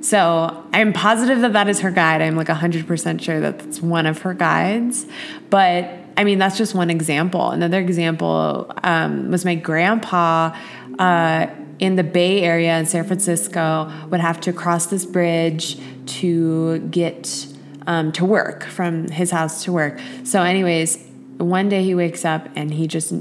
So 0.00 0.66
i'm 0.72 0.92
positive 0.92 1.42
that 1.42 1.52
that 1.52 1.68
is 1.68 1.80
her 1.80 1.90
guide. 1.90 2.22
I'm 2.22 2.36
like 2.36 2.48
100% 2.48 3.22
sure 3.22 3.40
that 3.40 3.58
that's 3.58 3.80
one 3.80 4.06
of 4.06 4.22
her 4.22 4.34
guides. 4.34 5.06
But 5.50 5.90
i 6.16 6.24
mean 6.24 6.38
that's 6.38 6.58
just 6.58 6.74
one 6.74 6.90
example 6.90 7.50
another 7.50 7.80
example 7.80 8.72
um, 8.82 9.30
was 9.30 9.44
my 9.44 9.54
grandpa 9.54 10.54
uh, 10.98 11.46
in 11.78 11.96
the 11.96 12.04
Bay 12.04 12.42
Area 12.42 12.78
in 12.78 12.86
San 12.86 13.04
Francisco 13.04 13.90
would 14.08 14.20
have 14.20 14.40
to 14.42 14.52
cross 14.52 14.86
this 14.86 15.04
bridge 15.04 15.78
to 16.06 16.78
get 16.90 17.46
um, 17.88 18.12
to 18.12 18.24
work 18.24 18.62
from 18.64 19.08
his 19.08 19.32
house 19.32 19.64
to 19.64 19.72
work. 19.72 19.98
So, 20.22 20.42
anyways, 20.42 21.04
one 21.38 21.68
day 21.68 21.82
he 21.82 21.94
wakes 21.94 22.24
up 22.24 22.48
and 22.54 22.72
he 22.72 22.86
just 22.86 23.12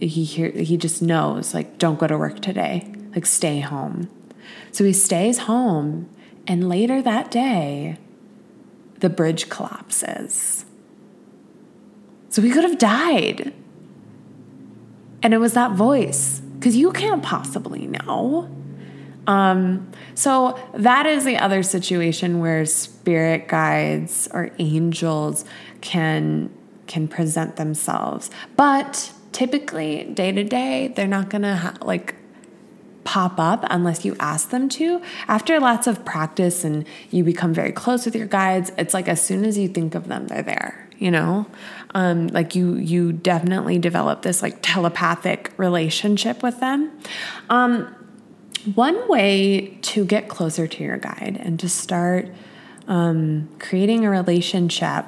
he 0.00 0.24
hear, 0.24 0.50
he 0.50 0.78
just 0.78 1.02
knows 1.02 1.52
like 1.52 1.78
don't 1.78 1.98
go 1.98 2.06
to 2.06 2.16
work 2.16 2.40
today, 2.40 2.90
like 3.14 3.26
stay 3.26 3.60
home. 3.60 4.08
So 4.72 4.84
he 4.84 4.92
stays 4.92 5.40
home, 5.40 6.08
and 6.46 6.68
later 6.68 7.02
that 7.02 7.30
day, 7.30 7.98
the 9.00 9.10
bridge 9.10 9.50
collapses. 9.50 10.64
So 12.30 12.42
he 12.42 12.50
could 12.50 12.64
have 12.64 12.78
died. 12.78 13.52
And 15.22 15.34
it 15.34 15.38
was 15.38 15.54
that 15.54 15.72
voice 15.72 16.40
because 16.58 16.76
you 16.76 16.92
can't 16.92 17.22
possibly 17.22 17.86
know. 17.86 18.50
Um, 19.26 19.90
so 20.14 20.58
that 20.74 21.06
is 21.06 21.24
the 21.24 21.36
other 21.36 21.62
situation 21.62 22.40
where 22.40 22.64
spirit 22.64 23.46
guides 23.46 24.28
or 24.32 24.50
angels 24.58 25.44
can 25.80 26.50
can 26.86 27.06
present 27.06 27.56
themselves, 27.56 28.30
but 28.56 29.12
typically 29.32 30.04
day 30.04 30.32
to 30.32 30.42
day 30.42 30.90
they're 30.96 31.06
not 31.06 31.28
gonna 31.28 31.56
ha- 31.56 31.76
like 31.82 32.14
pop 33.04 33.38
up 33.38 33.66
unless 33.68 34.06
you 34.06 34.16
ask 34.18 34.48
them 34.48 34.70
to. 34.70 35.02
After 35.28 35.60
lots 35.60 35.86
of 35.86 36.06
practice 36.06 36.64
and 36.64 36.86
you 37.10 37.22
become 37.22 37.52
very 37.52 37.72
close 37.72 38.06
with 38.06 38.16
your 38.16 38.26
guides, 38.26 38.72
it's 38.78 38.94
like 38.94 39.08
as 39.08 39.20
soon 39.22 39.44
as 39.44 39.58
you 39.58 39.68
think 39.68 39.94
of 39.94 40.08
them, 40.08 40.28
they're 40.28 40.42
there 40.42 40.88
you 40.98 41.10
know 41.10 41.46
um, 41.94 42.28
like 42.28 42.54
you 42.54 42.74
you 42.76 43.12
definitely 43.12 43.78
develop 43.78 44.22
this 44.22 44.42
like 44.42 44.58
telepathic 44.62 45.52
relationship 45.56 46.42
with 46.42 46.60
them 46.60 46.90
um, 47.50 47.94
one 48.74 49.08
way 49.08 49.78
to 49.82 50.04
get 50.04 50.28
closer 50.28 50.66
to 50.66 50.82
your 50.82 50.98
guide 50.98 51.38
and 51.40 51.58
to 51.60 51.68
start 51.68 52.28
um, 52.86 53.48
creating 53.58 54.04
a 54.04 54.10
relationship 54.10 55.04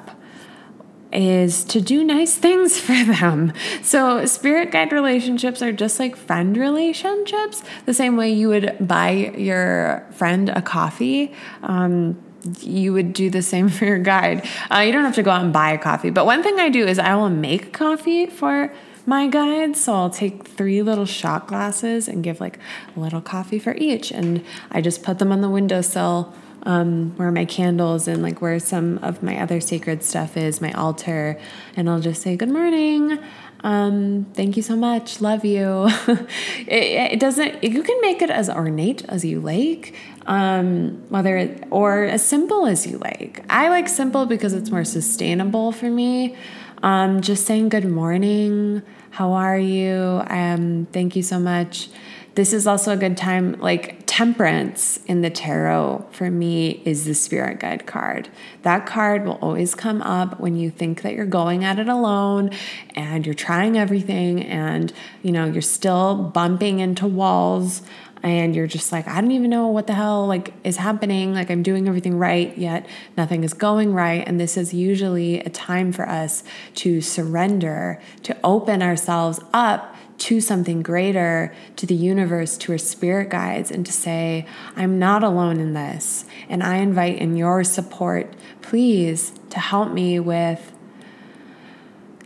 is 1.11 1.63
to 1.65 1.81
do 1.81 2.03
nice 2.03 2.37
things 2.37 2.79
for 2.79 3.03
them. 3.03 3.53
So, 3.81 4.25
spirit 4.25 4.71
guide 4.71 4.91
relationships 4.91 5.61
are 5.61 5.71
just 5.71 5.99
like 5.99 6.15
friend 6.15 6.55
relationships, 6.55 7.63
the 7.85 7.93
same 7.93 8.15
way 8.15 8.31
you 8.31 8.47
would 8.49 8.77
buy 8.79 9.11
your 9.37 10.07
friend 10.11 10.49
a 10.49 10.61
coffee. 10.61 11.33
Um, 11.63 12.21
you 12.59 12.93
would 12.93 13.13
do 13.13 13.29
the 13.29 13.41
same 13.41 13.69
for 13.69 13.85
your 13.85 13.99
guide. 13.99 14.47
Uh, 14.69 14.79
you 14.79 14.91
don't 14.91 15.03
have 15.03 15.15
to 15.15 15.23
go 15.23 15.31
out 15.31 15.43
and 15.43 15.53
buy 15.53 15.71
a 15.71 15.77
coffee. 15.77 16.09
But 16.09 16.25
one 16.25 16.43
thing 16.43 16.59
I 16.59 16.69
do 16.69 16.85
is 16.85 16.99
I 16.99 17.15
will 17.15 17.29
make 17.29 17.73
coffee 17.73 18.25
for 18.25 18.73
my 19.05 19.27
guides. 19.27 19.83
So 19.83 19.93
I'll 19.93 20.09
take 20.09 20.47
three 20.47 20.81
little 20.81 21.05
shot 21.05 21.47
glasses 21.47 22.07
and 22.07 22.23
give 22.23 22.39
like 22.39 22.59
a 22.95 22.99
little 22.99 23.21
coffee 23.21 23.59
for 23.59 23.75
each. 23.75 24.11
And 24.11 24.43
I 24.71 24.81
just 24.81 25.03
put 25.03 25.19
them 25.19 25.31
on 25.31 25.41
the 25.41 25.49
windowsill 25.49 26.33
um, 26.63 27.15
where 27.17 27.31
my 27.31 27.45
candles 27.45 28.07
and 28.07 28.21
like 28.21 28.41
where 28.41 28.59
some 28.59 28.99
of 28.99 29.23
my 29.23 29.39
other 29.39 29.59
sacred 29.59 30.03
stuff 30.03 30.37
is, 30.37 30.61
my 30.61 30.71
altar. 30.73 31.39
And 31.75 31.89
I'll 31.89 31.99
just 31.99 32.21
say, 32.21 32.35
Good 32.35 32.49
morning. 32.49 33.19
Um, 33.63 34.25
thank 34.33 34.57
you 34.57 34.63
so 34.63 34.75
much. 34.75 35.21
Love 35.21 35.45
you. 35.45 35.87
it, 36.07 37.13
it, 37.13 37.19
doesn't, 37.19 37.63
you 37.63 37.83
can 37.83 38.01
make 38.01 38.21
it 38.21 38.31
as 38.31 38.49
ornate 38.49 39.05
as 39.05 39.23
you 39.23 39.39
like, 39.39 39.93
um, 40.27 41.03
whether 41.09 41.55
or 41.69 42.03
as 42.03 42.25
simple 42.25 42.65
as 42.65 42.85
you 42.85 42.97
like. 42.97 43.43
I 43.49 43.69
like 43.69 43.87
simple 43.87 44.25
because 44.25 44.53
it's 44.53 44.69
more 44.69 44.85
sustainable 44.85 45.71
for 45.71 45.89
me. 45.89 46.35
Um, 46.83 47.21
just 47.21 47.45
saying 47.45 47.69
good 47.69 47.85
morning. 47.85 48.81
How 49.11 49.33
are 49.33 49.57
you? 49.57 50.23
Um, 50.27 50.87
thank 50.91 51.15
you 51.15 51.23
so 51.23 51.39
much. 51.39 51.89
This 52.33 52.53
is 52.53 52.65
also 52.65 52.93
a 52.93 52.97
good 52.97 53.17
time, 53.17 53.59
like 53.59 54.01
temperance 54.05 54.99
in 55.05 55.21
the 55.21 55.29
tarot 55.29 56.05
for 56.11 56.29
me 56.29 56.81
is 56.85 57.05
the 57.05 57.13
spirit 57.13 57.59
guide 57.59 57.85
card. 57.85 58.29
That 58.63 58.85
card 58.85 59.25
will 59.25 59.39
always 59.41 59.75
come 59.75 60.01
up 60.01 60.39
when 60.39 60.55
you 60.55 60.69
think 60.69 61.01
that 61.01 61.13
you're 61.13 61.25
going 61.25 61.63
at 61.63 61.77
it 61.77 61.89
alone 61.89 62.51
and 62.95 63.25
you're 63.25 63.35
trying 63.35 63.77
everything 63.77 64.43
and 64.43 64.91
you 65.23 65.31
know 65.31 65.45
you're 65.45 65.61
still 65.61 66.15
bumping 66.15 66.79
into 66.79 67.05
walls 67.05 67.81
and 68.23 68.55
you're 68.55 68.67
just 68.67 68.91
like 68.91 69.07
I 69.07 69.19
don't 69.21 69.31
even 69.31 69.49
know 69.49 69.67
what 69.67 69.87
the 69.87 69.93
hell 69.93 70.27
like 70.27 70.53
is 70.63 70.77
happening 70.77 71.33
like 71.33 71.49
I'm 71.49 71.63
doing 71.63 71.87
everything 71.87 72.17
right 72.17 72.55
yet 72.57 72.85
nothing 73.17 73.43
is 73.43 73.53
going 73.53 73.93
right 73.93 74.23
and 74.27 74.39
this 74.39 74.57
is 74.57 74.73
usually 74.73 75.39
a 75.39 75.49
time 75.49 75.91
for 75.91 76.07
us 76.07 76.43
to 76.75 77.01
surrender 77.01 78.01
to 78.23 78.37
open 78.43 78.81
ourselves 78.81 79.39
up 79.53 79.95
to 80.21 80.39
something 80.39 80.83
greater, 80.83 81.51
to 81.75 81.87
the 81.87 81.95
universe, 81.95 82.55
to 82.55 82.71
our 82.73 82.77
spirit 82.77 83.31
guides, 83.31 83.71
and 83.71 83.83
to 83.87 83.91
say, 83.91 84.45
I'm 84.75 84.99
not 84.99 85.23
alone 85.23 85.59
in 85.59 85.73
this. 85.73 86.25
And 86.47 86.61
I 86.61 86.75
invite 86.75 87.17
in 87.17 87.35
your 87.35 87.63
support, 87.63 88.31
please, 88.61 89.33
to 89.49 89.59
help 89.59 89.91
me 89.91 90.19
with 90.19 90.73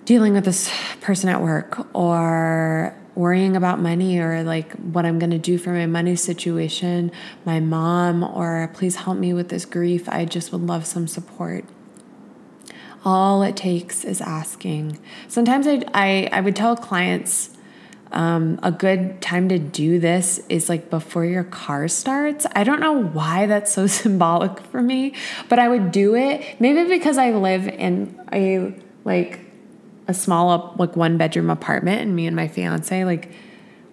dealing 0.04 0.34
with 0.34 0.44
this 0.44 0.70
person 1.00 1.30
at 1.30 1.42
work 1.42 1.88
or 1.96 2.94
worrying 3.16 3.56
about 3.56 3.80
money 3.80 4.20
or 4.20 4.44
like 4.44 4.74
what 4.74 5.06
I'm 5.06 5.18
going 5.20 5.32
to 5.32 5.40
do 5.40 5.58
for 5.58 5.72
my 5.72 5.86
money 5.86 6.16
situation, 6.16 7.12
my 7.46 7.60
mom, 7.60 8.24
or 8.24 8.70
please 8.74 8.98
help 8.98 9.18
me 9.18 9.34
with 9.34 9.50
this 9.50 9.66
grief. 9.66 10.08
I 10.10 10.26
just 10.26 10.52
would 10.52 10.62
love 10.62 10.86
some 10.86 11.08
support. 11.08 11.66
All 13.04 13.42
it 13.44 13.56
takes 13.56 14.04
is 14.04 14.20
asking. 14.20 15.00
Sometimes 15.28 15.68
I, 15.68 15.84
I, 15.94 16.30
I 16.32 16.42
would 16.42 16.56
tell 16.56 16.76
clients, 16.76 17.56
um, 18.12 18.60
a 18.64 18.72
good 18.72 19.22
time 19.22 19.50
to 19.50 19.60
do 19.60 20.00
this 20.00 20.40
is 20.48 20.70
like 20.70 20.90
before 20.90 21.26
your 21.26 21.44
car 21.44 21.88
starts. 21.88 22.46
I 22.56 22.64
don't 22.64 22.80
know 22.80 23.04
why 23.04 23.46
that's 23.46 23.74
so 23.74 23.88
symbolic 23.88 24.60
for 24.68 24.82
me, 24.82 25.14
but 25.50 25.60
I 25.60 25.68
would 25.68 25.92
do 25.92 26.16
it 26.16 26.60
maybe 26.60 26.88
because 26.88 27.18
I 27.18 27.32
live 27.32 27.68
in 27.68 28.20
a 28.32 28.74
like 29.04 29.45
a 30.08 30.14
small 30.14 30.76
like 30.78 30.96
one 30.96 31.18
bedroom 31.18 31.50
apartment 31.50 32.02
and 32.02 32.16
me 32.16 32.28
and 32.28 32.36
my 32.36 32.48
fiance 32.48 33.04
like 33.06 33.32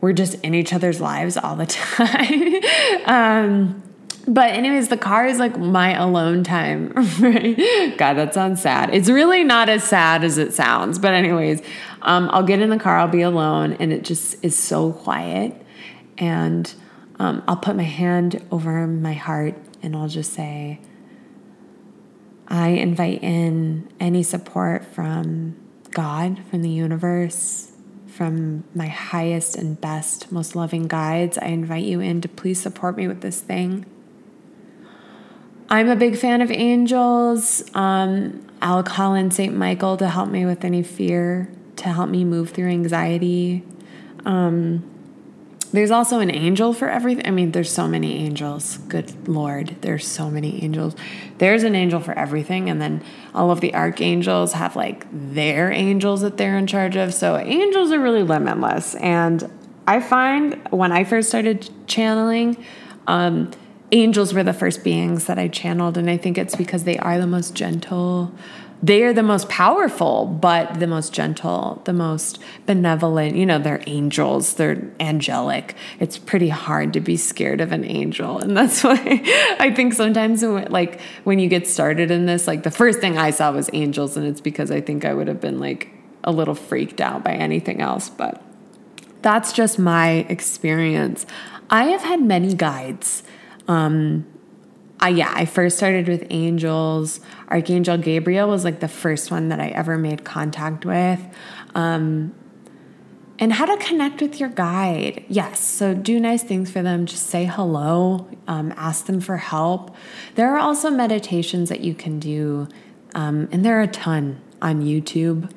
we're 0.02 0.12
just 0.12 0.35
in 0.42 0.54
each 0.54 0.73
other's 0.73 1.00
lives 1.00 1.37
all 1.37 1.57
the 1.57 1.66
time. 3.07 3.07
um, 3.07 3.83
but 4.26 4.50
anyways, 4.50 4.88
the 4.88 4.97
car 4.97 5.26
is 5.26 5.38
like 5.38 5.59
my 5.59 5.95
alone 5.95 6.45
time, 6.45 6.92
right? 7.21 7.97
God, 7.97 8.14
that 8.14 8.35
sounds 8.35 8.61
sad. 8.61 8.95
It's 8.95 9.09
really 9.09 9.42
not 9.42 9.69
as 9.69 9.83
sad 9.83 10.23
as 10.23 10.38
it 10.38 10.54
sounds. 10.54 10.99
But 10.99 11.14
anyways, 11.14 11.62
um, 12.02 12.28
I'll 12.33 12.45
get 12.45 12.61
in 12.61 12.71
the 12.71 12.78
car, 12.78 12.99
I'll 12.99 13.09
be 13.09 13.23
alone, 13.23 13.75
and 13.75 13.92
it 13.92 14.04
just 14.04 14.37
is 14.45 14.57
so 14.57 14.92
quiet. 14.92 15.54
And 16.19 16.73
um, 17.19 17.42
I'll 17.49 17.57
put 17.57 17.75
my 17.75 17.83
hand 17.85 18.45
over 18.50 18.87
my 18.87 19.14
heart 19.14 19.54
and 19.83 19.97
I'll 19.97 20.09
just 20.09 20.33
say, 20.33 20.81
I 22.49 22.69
invite 22.69 23.23
in 23.23 23.88
any 23.99 24.23
support 24.23 24.85
from 24.85 25.57
God, 25.93 26.43
from 26.51 26.63
the 26.63 26.69
universe, 26.69 27.73
from 28.07 28.65
my 28.75 28.89
highest 28.89 29.57
and 29.57 29.81
best, 29.81 30.31
most 30.31 30.55
loving 30.55 30.89
guides. 30.89 31.39
I 31.39 31.47
invite 31.47 31.85
you 31.85 32.01
in 32.01 32.21
to 32.21 32.29
please 32.29 32.61
support 32.61 32.97
me 32.97 33.09
with 33.09 33.21
this 33.21 33.41
thing. 33.41 33.87
I'm 35.69 35.89
a 35.89 35.97
big 35.97 36.19
fan 36.19 36.43
of 36.43 36.51
angels. 36.51 37.63
Um, 37.75 38.47
I'll 38.61 38.83
call 38.83 39.15
in 39.15 39.31
St. 39.31 39.55
Michael 39.57 39.97
to 39.97 40.09
help 40.09 40.29
me 40.29 40.45
with 40.45 40.65
any 40.65 40.83
fear, 40.83 41.49
to 41.77 41.89
help 41.89 42.11
me 42.11 42.25
move 42.25 42.51
through 42.51 42.69
anxiety. 42.69 43.65
Um, 44.27 44.92
there's 45.73 45.91
also 45.91 46.21
an 46.21 46.31
angel 46.31 46.75
for 46.75 46.88
everything. 46.88 47.26
I 47.26 47.31
mean, 47.31 47.52
there's 47.52 47.73
so 47.73 47.88
many 47.88 48.19
angels. 48.19 48.76
Good 48.88 49.26
Lord, 49.26 49.76
there's 49.81 50.07
so 50.07 50.31
many 50.31 50.62
angels. 50.62 50.95
There's 51.38 51.62
an 51.62 51.75
angel 51.75 51.99
for 51.99 52.12
everything. 52.12 52.69
And 52.69 52.81
then 52.81 53.02
all 53.35 53.50
of 53.50 53.61
the 53.61 53.75
archangels 53.75 54.52
have 54.52 54.76
like 54.76 55.07
their 55.11 55.73
angels 55.73 56.21
that 56.21 56.37
they're 56.37 56.59
in 56.59 56.67
charge 56.67 56.97
of. 56.97 57.14
So 57.14 57.38
angels 57.38 57.91
are 57.91 57.99
really 57.99 58.23
limitless. 58.23 58.95
And 58.97 59.50
I 59.87 60.00
find 60.00 60.61
when 60.71 60.93
I 60.93 61.05
first 61.05 61.31
started 61.31 61.69
channeling, 61.87 62.62
um, 63.07 63.50
angels 63.91 64.35
were 64.35 64.45
the 64.45 64.52
first 64.52 64.85
beings 64.85 65.25
that 65.25 65.38
I 65.38 65.49
channeled. 65.49 65.97
And 65.97 66.11
I 66.11 66.19
think 66.19 66.37
it's 66.37 66.55
because 66.55 66.85
they 66.85 66.99
are 66.99 67.19
the 67.19 67.26
most 67.26 67.55
gentle. 67.55 68.33
They 68.83 69.05
are 69.05 69.12
the 69.12 69.23
most 69.23 69.49
powerful, 69.49 70.27
but 70.27 70.81
the 70.81 70.89
most 70.89 71.12
gentle, 71.12 71.81
the 71.85 71.93
most 71.93 72.41
benevolent. 72.67 73.37
You 73.37 73.47
know, 73.47 73.61
they're 73.61 73.83
angels, 73.87 74.55
they're 74.55 74.91
angelic. 74.99 75.77
It's 76.01 76.19
pretty 76.19 76.49
hard 76.49 76.93
to 76.95 77.01
be 77.01 77.17
scared 77.17 77.61
of 77.61 77.71
an 77.71 77.85
angel. 77.85 78.39
And 78.39 78.57
that's 78.57 78.83
why 78.85 79.23
I 79.61 79.73
think 79.73 79.93
sometimes, 79.93 80.43
like, 80.43 81.01
when 81.23 81.39
you 81.39 81.49
get 81.49 81.69
started 81.69 82.11
in 82.11 82.27
this, 82.27 82.49
like, 82.49 82.65
the 82.65 82.73
first 82.73 82.99
thing 82.99 83.17
I 83.17 83.31
saw 83.31 83.53
was 83.53 83.71
angels. 83.73 84.17
And 84.17 84.27
it's 84.27 84.41
because 84.41 84.73
I 84.73 84.81
think 84.81 85.05
I 85.05 85.15
would 85.15 85.29
have 85.29 85.41
been 85.41 85.61
like 85.61 85.89
a 86.25 86.33
little 86.33 86.57
freaked 86.57 87.01
out 87.01 87.23
by 87.23 87.35
anything 87.35 87.81
else. 87.81 88.09
But 88.09 88.43
that's 89.23 89.53
just 89.53 89.79
my 89.79 90.27
experience. 90.29 91.25
I 91.71 91.85
have 91.85 92.03
had 92.03 92.21
many 92.21 92.53
guides 92.55 93.23
um, 93.69 94.27
I, 95.02 95.09
yeah, 95.09 95.32
I 95.35 95.47
first 95.47 95.76
started 95.76 96.06
with 96.06 96.25
angels. 96.30 97.18
Archangel 97.49 97.99
Gabriel 97.99 98.49
was 98.49 98.64
like 98.64 98.78
the 98.78 98.87
first 98.87 99.32
one 99.32 99.49
that 99.49 99.59
I 99.59 99.68
ever 99.68 99.99
made 99.99 100.23
contact 100.25 100.85
with. 100.85 101.21
Um, 101.75 102.35
and 103.40 103.52
how 103.52 103.64
to 103.64 103.76
connect 103.85 104.23
with 104.23 104.38
your 104.38 104.50
guide. 104.50 105.25
Yes, 105.28 105.59
so 105.59 105.92
do 105.92 106.21
nice 106.21 106.44
things 106.44 106.71
for 106.71 106.82
them. 106.82 107.06
Just 107.06 107.26
say 107.26 107.47
hello, 107.47 108.28
um, 108.47 108.73
ask 108.76 109.06
them 109.06 109.21
for 109.21 109.38
help. 109.38 109.97
There 110.37 110.54
are 110.54 110.61
also 110.61 110.88
meditations 110.88 111.68
that 111.68 111.80
you 111.80 111.94
can 111.94 112.21
do, 112.21 112.68
um, 113.16 113.49
and 113.50 113.64
there 113.64 113.80
are 113.80 113.82
a 113.82 113.88
ton 113.88 114.40
on 114.61 114.82
YouTube. 114.82 115.50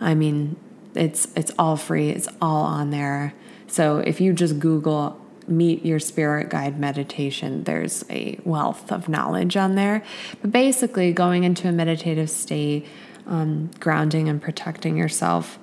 I 0.00 0.14
mean, 0.14 0.56
it's 0.94 1.28
it's 1.36 1.52
all 1.58 1.76
free. 1.76 2.08
It's 2.08 2.28
all 2.40 2.62
on 2.62 2.88
there. 2.88 3.34
So 3.66 3.98
if 3.98 4.18
you 4.18 4.32
just 4.32 4.58
Google 4.58 5.20
meet 5.48 5.84
your 5.84 5.98
spirit 5.98 6.48
guide 6.48 6.78
meditation, 6.78 7.64
there's 7.64 8.04
a 8.10 8.38
wealth 8.44 8.90
of 8.90 9.08
knowledge 9.08 9.56
on 9.56 9.74
there. 9.74 10.02
But 10.40 10.52
basically, 10.52 11.12
going 11.12 11.44
into 11.44 11.68
a 11.68 11.72
meditative 11.72 12.30
state, 12.30 12.86
um, 13.26 13.70
grounding 13.80 14.28
and 14.28 14.40
protecting 14.40 14.96
yourself, 14.96 15.58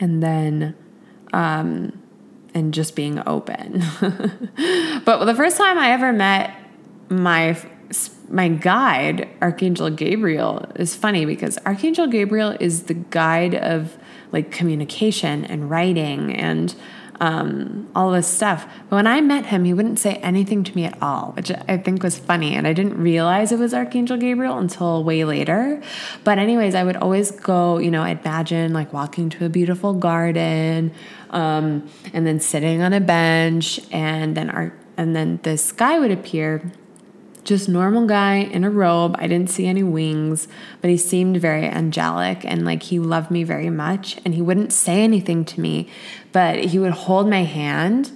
and 0.00 0.22
then 0.22 0.74
um, 1.32 2.02
and 2.54 2.74
just 2.74 2.94
being 2.96 3.22
open. 3.26 3.82
but 5.04 5.24
the 5.24 5.34
first 5.34 5.56
time 5.56 5.78
I 5.78 5.92
ever 5.92 6.12
met 6.12 6.56
my 7.08 7.56
my 8.28 8.48
guide, 8.48 9.28
Archangel 9.42 9.90
Gabriel, 9.90 10.64
is 10.76 10.96
funny 10.96 11.26
because 11.26 11.58
Archangel 11.66 12.06
Gabriel 12.06 12.56
is 12.58 12.84
the 12.84 12.94
guide 12.94 13.54
of 13.54 13.98
like 14.32 14.50
communication 14.50 15.44
and 15.44 15.68
writing 15.68 16.34
and 16.34 16.74
um, 17.20 17.88
all 17.94 18.10
this 18.10 18.26
stuff. 18.26 18.66
But 18.88 18.96
when 18.96 19.06
I 19.06 19.20
met 19.20 19.46
him, 19.46 19.64
he 19.64 19.74
wouldn't 19.74 19.98
say 19.98 20.14
anything 20.16 20.64
to 20.64 20.74
me 20.74 20.84
at 20.84 21.00
all, 21.02 21.32
which 21.36 21.50
I 21.50 21.76
think 21.78 22.02
was 22.02 22.18
funny. 22.18 22.54
And 22.54 22.66
I 22.66 22.72
didn't 22.72 22.98
realize 22.98 23.52
it 23.52 23.58
was 23.58 23.74
Archangel 23.74 24.16
Gabriel 24.16 24.58
until 24.58 25.04
way 25.04 25.24
later. 25.24 25.82
But, 26.24 26.38
anyways, 26.38 26.74
I 26.74 26.84
would 26.84 26.96
always 26.96 27.30
go, 27.30 27.78
you 27.78 27.90
know, 27.90 28.02
I'd 28.02 28.20
imagine 28.24 28.72
like 28.72 28.92
walking 28.92 29.30
to 29.30 29.44
a 29.44 29.48
beautiful 29.48 29.94
garden 29.94 30.92
um, 31.30 31.88
and 32.12 32.26
then 32.26 32.40
sitting 32.40 32.82
on 32.82 32.92
a 32.92 33.00
bench, 33.00 33.80
and 33.90 34.36
then 34.36 34.50
our 34.50 34.74
and 34.96 35.16
then 35.16 35.40
this 35.42 35.72
guy 35.72 35.98
would 35.98 36.10
appear 36.10 36.70
just 37.44 37.68
normal 37.68 38.06
guy 38.06 38.36
in 38.36 38.64
a 38.64 38.70
robe. 38.70 39.16
I 39.18 39.26
didn't 39.26 39.50
see 39.50 39.66
any 39.66 39.82
wings, 39.82 40.48
but 40.80 40.90
he 40.90 40.96
seemed 40.96 41.36
very 41.38 41.66
angelic 41.66 42.44
and 42.44 42.64
like 42.64 42.84
he 42.84 42.98
loved 42.98 43.30
me 43.30 43.44
very 43.44 43.70
much. 43.70 44.18
And 44.24 44.34
he 44.34 44.42
wouldn't 44.42 44.72
say 44.72 45.02
anything 45.02 45.44
to 45.46 45.60
me, 45.60 45.88
but 46.32 46.58
he 46.58 46.78
would 46.78 46.92
hold 46.92 47.28
my 47.28 47.44
hand 47.44 48.12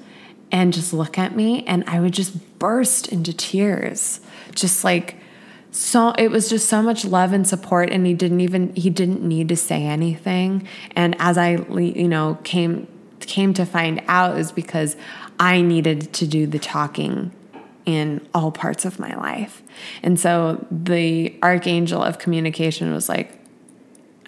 and 0.53 0.73
just 0.73 0.93
look 0.93 1.19
at 1.19 1.35
me, 1.35 1.65
and 1.67 1.83
I 1.89 1.99
would 1.99 2.13
just 2.13 2.59
burst 2.61 3.09
into 3.09 3.33
tears. 3.33 4.21
Just 4.55 4.85
like, 4.85 5.17
so 5.71 6.13
it 6.13 6.31
was 6.31 6.49
just 6.49 6.69
so 6.69 6.81
much 6.81 7.05
love 7.05 7.33
and 7.33 7.47
support 7.47 7.91
and 7.91 8.07
he 8.07 8.15
didn't 8.15 8.41
even 8.41 8.75
he 8.75 8.89
didn't 8.89 9.23
need 9.23 9.47
to 9.51 9.57
say 9.57 9.85
anything 9.85 10.67
and 10.93 11.15
as 11.19 11.37
i 11.37 11.51
you 11.79 12.09
know 12.09 12.39
came 12.45 12.89
came 13.21 13.53
to 13.53 13.67
find 13.67 14.03
out 14.09 14.39
is 14.39 14.51
because 14.53 14.97
i 15.39 15.61
needed 15.61 16.11
to 16.15 16.27
do 16.27 16.47
the 16.47 16.59
talking 16.59 17.31
in 17.87 18.27
all 18.35 18.51
parts 18.51 18.85
of 18.85 18.99
my 18.99 19.15
life. 19.15 19.63
And 20.03 20.19
so 20.19 20.67
the 20.71 21.35
archangel 21.43 22.03
of 22.03 22.19
communication 22.19 22.93
was 22.93 23.09
like, 23.09 23.33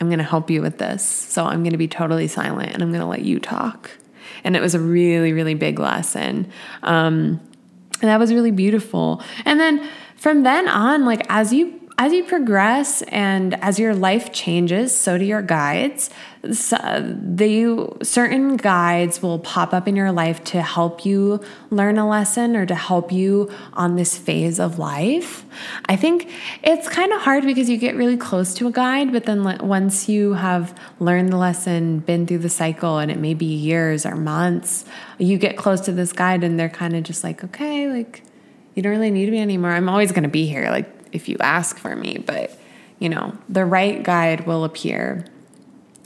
I'm 0.01 0.09
going 0.09 0.19
to 0.19 0.25
help 0.25 0.49
you 0.49 0.63
with 0.63 0.79
this. 0.79 1.05
So 1.05 1.45
I'm 1.45 1.63
going 1.63 1.73
to 1.73 1.79
be 1.79 1.89
totally 1.89 2.29
silent 2.29 2.73
and 2.73 2.83
I'm 2.83 2.91
going 2.91 3.01
to 3.01 3.07
let 3.07 3.23
you 3.23 3.41
talk. 3.41 3.91
And 4.45 4.55
it 4.57 4.63
was 4.63 4.75
a 4.77 4.81
really, 4.81 5.33
really 5.33 5.55
big 5.55 5.81
lesson. 5.81 6.51
Um, 6.85 7.41
and 8.01 8.09
that 8.09 8.21
was 8.21 8.33
really 8.33 8.53
beautiful. 8.53 9.23
And 9.45 9.59
then 9.59 9.89
from 10.17 10.45
then 10.45 10.69
on, 10.69 11.05
like 11.05 11.27
as 11.29 11.53
you 11.53 11.88
as 12.01 12.13
you 12.13 12.23
progress 12.23 13.03
and 13.03 13.61
as 13.61 13.81
your 13.81 13.93
life 13.93 14.33
changes, 14.33 14.97
so 14.97 15.19
do 15.19 15.25
your 15.25 15.43
guides. 15.43 16.11
Uh, 16.45 17.03
the 17.03 17.89
certain 18.05 18.57
guides 18.57 19.21
will 19.21 19.41
pop 19.41 19.75
up 19.75 19.89
in 19.89 19.97
your 19.97 20.13
life 20.13 20.45
to 20.45 20.63
help 20.63 21.05
you 21.05 21.41
learn 21.71 21.99
a 21.99 22.09
lesson 22.09 22.55
or 22.55 22.65
to 22.65 22.75
help 22.77 23.11
you 23.11 23.51
on 23.73 23.97
this 23.97 24.17
phase 24.17 24.61
of 24.61 24.79
life. 24.79 25.45
I 25.87 25.97
think 25.97 26.31
it's 26.63 26.89
kind 26.89 27.13
of 27.13 27.21
hard 27.21 27.45
because 27.45 27.69
you 27.69 27.77
get 27.77 27.97
really 27.97 28.17
close 28.17 28.55
to 28.55 28.69
a 28.69 28.73
guide, 28.73 29.11
but 29.11 29.25
then 29.25 29.43
once 29.67 30.09
you 30.09 30.35
have 30.35 30.79
learned 31.01 31.33
the 31.33 31.37
lesson, 31.37 31.99
been 31.99 32.29
through 32.29 32.39
the 32.39 32.49
cycle, 32.49 32.99
and 32.99 33.11
it 33.11 33.19
may 33.19 33.35
be 33.35 33.47
years 33.47 34.07
or 34.07 34.15
months, 34.15 34.85
you 35.19 35.37
get 35.37 35.57
close 35.57 35.81
to 35.81 35.93
this 35.93 36.13
guide 36.13 36.45
and 36.45 36.61
they're 36.61 36.69
kind 36.69 36.95
of 36.95 37.03
just 37.03 37.25
like, 37.25 37.43
okay, 37.43 37.89
like 37.89 38.23
you 38.77 38.83
don't 38.83 38.93
really 38.93 39.11
need 39.11 39.29
me 39.29 39.41
anymore. 39.41 39.73
I'm 39.73 39.89
always 39.89 40.13
going 40.13 40.23
to 40.23 40.29
be 40.29 40.47
here. 40.47 40.71
Like 40.71 40.98
if 41.13 41.29
you 41.29 41.37
ask 41.41 41.79
for 41.79 41.95
me, 41.97 42.19
but 42.19 42.59
you 42.99 43.09
know, 43.09 43.37
the 43.49 43.65
right 43.65 44.03
guide 44.03 44.47
will 44.47 44.65
appear. 44.65 45.25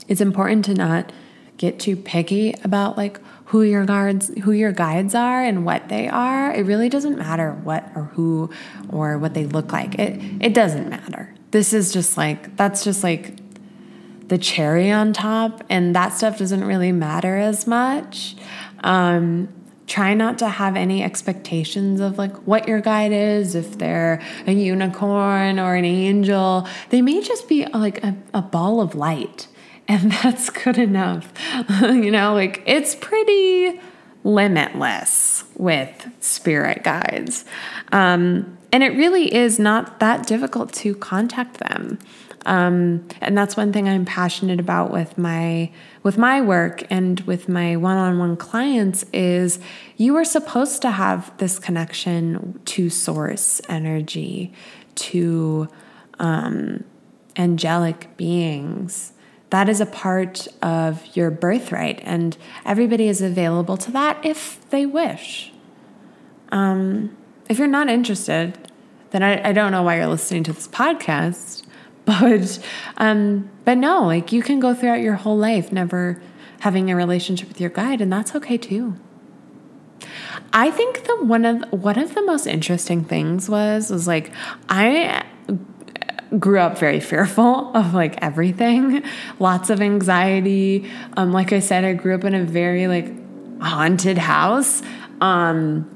It's 0.07 0.21
important 0.21 0.65
to 0.65 0.73
not 0.73 1.11
get 1.57 1.79
too 1.79 1.95
picky 1.95 2.53
about 2.63 2.97
like 2.97 3.19
who 3.45 3.61
your 3.61 3.85
guards 3.85 4.31
who 4.43 4.51
your 4.51 4.71
guides 4.71 5.13
are 5.15 5.43
and 5.43 5.65
what 5.65 5.89
they 5.89 6.07
are. 6.07 6.51
It 6.53 6.63
really 6.63 6.89
doesn't 6.89 7.17
matter 7.17 7.53
what 7.53 7.89
or 7.95 8.05
who 8.05 8.49
or 8.89 9.17
what 9.17 9.33
they 9.33 9.45
look 9.45 9.71
like. 9.71 9.97
It 9.99 10.21
it 10.41 10.53
doesn't 10.53 10.89
matter. 10.89 11.33
This 11.51 11.73
is 11.73 11.93
just 11.93 12.17
like 12.17 12.55
that's 12.57 12.83
just 12.83 13.03
like 13.03 13.37
the 14.27 14.37
cherry 14.37 14.89
on 14.89 15.13
top 15.13 15.63
and 15.69 15.95
that 15.95 16.13
stuff 16.13 16.39
doesn't 16.39 16.63
really 16.63 16.91
matter 16.91 17.37
as 17.37 17.67
much. 17.67 18.35
Um, 18.83 19.49
try 19.87 20.13
not 20.13 20.37
to 20.39 20.47
have 20.47 20.75
any 20.75 21.03
expectations 21.03 21.99
of 21.99 22.17
like 22.17 22.35
what 22.47 22.67
your 22.67 22.81
guide 22.81 23.11
is 23.11 23.55
if 23.55 23.77
they're 23.77 24.21
a 24.47 24.51
unicorn 24.51 25.59
or 25.59 25.75
an 25.75 25.85
angel. 25.85 26.67
They 26.89 27.01
may 27.01 27.21
just 27.21 27.47
be 27.49 27.65
like 27.67 28.03
a, 28.03 28.15
a 28.33 28.41
ball 28.41 28.81
of 28.81 28.95
light 28.95 29.47
and 29.87 30.11
that's 30.23 30.49
good 30.49 30.77
enough. 30.77 31.31
You 31.81 32.11
know 32.11 32.33
like 32.33 32.63
it's 32.65 32.95
pretty 32.95 33.79
limitless 34.23 35.43
with 35.55 36.09
spirit 36.19 36.83
guides. 36.83 37.45
Um, 37.91 38.57
and 38.71 38.83
it 38.83 38.95
really 38.95 39.33
is 39.33 39.59
not 39.59 39.99
that 39.99 40.25
difficult 40.25 40.73
to 40.73 40.95
contact 40.95 41.57
them 41.57 41.99
Um, 42.45 43.07
and 43.21 43.37
that's 43.37 43.55
one 43.55 43.71
thing 43.71 43.87
I'm 43.87 44.05
passionate 44.05 44.59
about 44.59 44.91
with 44.91 45.17
my 45.17 45.71
with 46.03 46.17
my 46.17 46.41
work 46.41 46.83
and 46.89 47.21
with 47.21 47.47
my 47.47 47.77
one-on-one 47.77 48.35
clients 48.35 49.05
is 49.13 49.59
you 49.95 50.17
are 50.17 50.25
supposed 50.25 50.81
to 50.81 50.91
have 50.91 51.35
this 51.37 51.57
connection 51.59 52.59
to 52.65 52.89
source 52.89 53.61
energy, 53.69 54.51
to 54.95 55.69
um, 56.19 56.83
angelic 57.37 58.15
beings. 58.17 59.13
That 59.49 59.69
is 59.69 59.79
a 59.79 59.85
part 59.85 60.47
of 60.61 61.15
your 61.15 61.31
birthright, 61.31 62.01
and 62.03 62.35
everybody 62.65 63.07
is 63.07 63.21
available 63.21 63.77
to 63.77 63.91
that 63.91 64.25
if 64.25 64.67
they 64.71 64.85
wish. 64.85 65.53
Um, 66.51 67.15
if 67.47 67.59
you're 67.59 67.67
not 67.67 67.87
interested, 67.87 68.57
then 69.11 69.21
I, 69.23 69.49
I 69.49 69.51
don't 69.53 69.71
know 69.71 69.83
why 69.83 69.97
you're 69.97 70.07
listening 70.07 70.43
to 70.45 70.53
this 70.53 70.67
podcast. 70.67 71.62
But 72.05 72.59
um, 72.97 73.49
but 73.63 73.77
no, 73.77 74.03
like 74.05 74.33
you 74.33 74.43
can 74.43 74.59
go 74.59 74.73
throughout 74.73 74.99
your 74.99 75.15
whole 75.15 75.37
life 75.37 75.71
never 75.71 76.21
having 76.59 76.91
a 76.91 76.95
relationship 76.97 77.47
with 77.47 77.61
your 77.61 77.69
guide, 77.69 78.01
and 78.01 78.11
that's 78.11 78.35
okay 78.35 78.57
too. 78.57 78.95
I 80.51 80.69
think 80.69 81.05
the 81.05 81.23
one 81.23 81.45
of 81.45 81.63
one 81.71 81.97
of 81.97 82.13
the 82.13 82.21
most 82.23 82.45
interesting 82.45 83.05
things 83.05 83.49
was 83.49 83.89
was 83.89 84.05
like 84.05 84.31
I 84.67 85.23
grew 86.39 86.59
up 86.59 86.77
very 86.77 86.99
fearful 86.99 87.71
of 87.75 87.93
like 87.93 88.21
everything, 88.21 89.03
lots 89.39 89.69
of 89.69 89.81
anxiety. 89.81 90.89
Um, 91.15 91.31
like 91.31 91.53
I 91.53 91.59
said, 91.59 91.83
I 91.85 91.93
grew 91.93 92.15
up 92.15 92.23
in 92.23 92.33
a 92.35 92.43
very 92.43 92.87
like 92.87 93.11
haunted 93.61 94.17
house. 94.17 94.81
Um, 95.21 95.89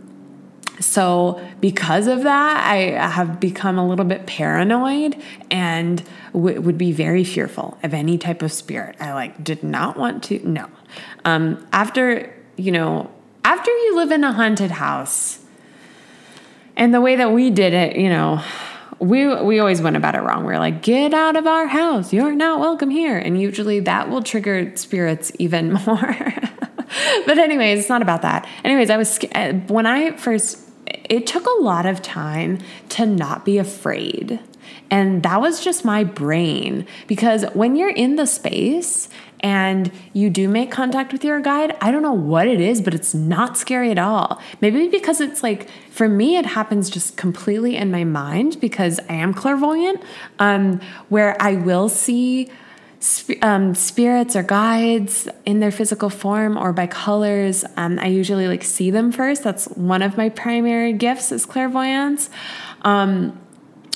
so, 0.80 1.42
because 1.60 2.08
of 2.08 2.24
that, 2.24 2.68
I 2.68 2.76
have 3.08 3.40
become 3.40 3.80
a 3.80 3.88
little 3.88 4.06
bit 4.06 4.28
paranoid 4.28 5.22
and 5.50 6.04
w- 6.34 6.62
would 6.62 6.78
be 6.78 6.92
very 6.92 7.24
fearful 7.24 7.78
of 7.82 7.94
any 7.94 8.18
type 8.18 8.42
of 8.42 8.52
spirit. 8.52 8.96
I 9.00 9.14
like 9.14 9.44
did 9.44 9.64
not 9.64 9.98
want 9.98 10.24
to, 10.26 10.40
no. 10.48 10.68
Um, 11.26 11.66
after, 11.74 12.34
you 12.58 12.72
know, 12.72 13.10
after 13.44 13.72
you 13.72 13.96
live 13.96 14.12
in 14.12 14.24
a 14.24 14.32
haunted 14.32 14.72
house, 14.72 15.40
and 16.76 16.94
the 16.94 17.02
way 17.02 17.16
that 17.16 17.32
we 17.32 17.50
did 17.50 17.74
it, 17.74 17.96
you 17.96 18.10
know, 18.10 18.44
we 19.00 19.28
we 19.42 19.60
always 19.60 19.82
went 19.82 19.96
about 19.96 20.16
it 20.16 20.20
wrong. 20.20 20.46
We 20.46 20.54
are 20.54 20.60
like, 20.60 20.84
get 20.84 21.14
out 21.14 21.36
of 21.36 21.48
our 21.48 21.66
house. 21.66 22.14
You're 22.14 22.36
not 22.36 22.60
welcome 22.60 22.90
here. 22.92 23.18
And 23.18 23.40
usually 23.40 23.80
that 23.82 24.10
will 24.10 24.22
trigger 24.22 24.76
spirits 24.76 25.32
even 25.40 25.74
more. 25.88 26.16
but 27.26 27.38
anyways, 27.38 27.80
it's 27.80 27.90
not 27.90 28.02
about 28.04 28.22
that. 28.22 28.48
Anyways, 28.64 28.90
I 28.92 28.98
was 28.98 29.20
when 29.68 29.88
I 29.88 30.16
first 30.18 30.67
it 31.10 31.28
took 31.28 31.46
a 31.46 31.62
lot 31.62 31.86
of 31.86 32.02
time 32.02 32.60
to 32.90 33.06
not 33.06 33.46
be 33.46 33.58
afraid. 33.58 34.40
And 34.90 35.24
that 35.24 35.42
was 35.42 35.64
just 35.64 35.84
my 35.84 36.04
brain 36.04 36.86
because 37.08 37.46
when 37.54 37.76
you're 37.76 37.90
in 37.90 38.16
the 38.16 38.26
space 38.26 39.10
and 39.42 39.92
you 40.14 40.30
do 40.30 40.48
make 40.48 40.72
contact 40.72 41.12
with 41.12 41.24
your 41.24 41.40
guide, 41.40 41.76
I 41.82 41.92
don't 41.92 42.02
know 42.02 42.14
what 42.14 42.48
it 42.48 42.60
is, 42.60 42.82
but 42.82 42.94
it's 42.94 43.14
not 43.14 43.58
scary 43.58 43.92
at 43.92 44.00
all. 44.00 44.42
Maybe 44.62 44.88
because 44.88 45.22
it's 45.22 45.44
like, 45.44 45.70
for 45.92 46.08
me, 46.08 46.38
it 46.38 46.46
happens 46.46 46.90
just 46.90 47.18
completely 47.18 47.76
in 47.76 47.92
my 47.92 48.04
mind 48.04 48.60
because 48.60 49.00
I 49.10 49.14
am 49.14 49.34
clairvoyant, 49.34 50.02
um, 50.40 50.80
where 51.10 51.40
I 51.42 51.54
will 51.54 51.90
see 51.90 52.50
um, 53.42 53.76
spirits 53.76 54.36
or 54.36 54.44
guides 54.44 55.28
in 55.46 55.60
their 55.60 55.72
physical 55.72 56.10
form 56.10 56.58
or 56.58 56.74
by 56.74 56.88
colors. 56.88 57.64
Um, 57.76 58.00
I 58.00 58.08
usually 58.08 58.48
like 58.48 58.64
see 58.64 58.90
them 58.90 59.12
first. 59.12 59.44
That's 59.44 59.66
one 59.70 60.02
of 60.02 60.18
my 60.18 60.30
primary 60.30 60.94
gifts 60.94 61.32
is 61.32 61.46
clairvoyance. 61.46 62.30
Um, 62.82 63.40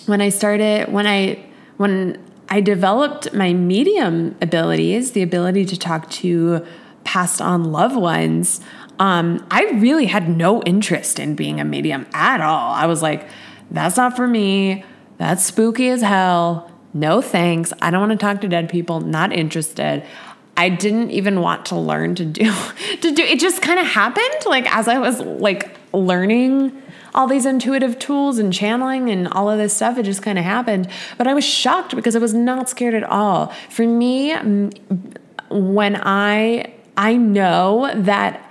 when 0.05 0.21
I 0.21 0.29
started, 0.29 0.91
when 0.91 1.07
I 1.07 1.43
when 1.77 2.23
I 2.49 2.61
developed 2.61 3.33
my 3.33 3.53
medium 3.53 4.35
abilities, 4.41 5.13
the 5.13 5.23
ability 5.23 5.65
to 5.65 5.77
talk 5.77 6.09
to 6.11 6.65
passed 7.03 7.41
on 7.41 7.71
loved 7.71 7.95
ones, 7.95 8.61
um, 8.99 9.45
I 9.49 9.63
really 9.75 10.05
had 10.05 10.29
no 10.29 10.61
interest 10.63 11.19
in 11.19 11.35
being 11.35 11.59
a 11.59 11.65
medium 11.65 12.05
at 12.13 12.39
all. 12.41 12.73
I 12.73 12.85
was 12.85 13.01
like, 13.01 13.27
that's 13.71 13.97
not 13.97 14.15
for 14.15 14.27
me. 14.27 14.85
That's 15.17 15.43
spooky 15.43 15.89
as 15.89 16.01
hell 16.01 16.70
no 16.93 17.21
thanks. 17.21 17.73
I 17.82 17.91
don't 17.91 18.01
want 18.01 18.12
to 18.12 18.17
talk 18.17 18.41
to 18.41 18.47
dead 18.47 18.69
people. 18.69 18.99
Not 18.99 19.32
interested. 19.32 20.04
I 20.58 20.69
didn't 20.69 21.12
even 21.12 21.41
want 21.41 21.65
to 21.67 21.75
learn 21.75 22.15
to 22.15 22.25
do 22.25 22.54
to 23.01 23.12
do 23.12 23.23
it 23.23 23.39
just 23.39 23.62
kind 23.62 23.80
of 23.80 23.86
happened 23.86 24.45
like 24.45 24.71
as 24.73 24.88
I 24.88 24.99
was 24.99 25.19
like 25.19 25.77
learning 25.93 26.82
all 27.13 27.27
these 27.27 27.45
intuitive 27.45 27.99
tools 27.99 28.38
and 28.38 28.54
channeling 28.54 29.10
and 29.10 29.27
all 29.30 29.49
of 29.49 29.58
this 29.58 29.73
stuff 29.73 29.97
it 29.97 30.04
just 30.04 30.21
kind 30.21 30.38
of 30.38 30.45
happened 30.45 30.88
but 31.17 31.27
I 31.27 31.34
was 31.34 31.43
shocked 31.43 31.95
because 31.95 32.15
I 32.15 32.19
was 32.19 32.34
not 32.34 32.69
scared 32.69 32.93
at 32.93 33.04
all 33.04 33.47
for 33.69 33.88
me 33.88 34.34
when 35.49 35.95
I 35.95 36.73
I 36.97 37.15
know 37.15 37.91
that 37.95 38.49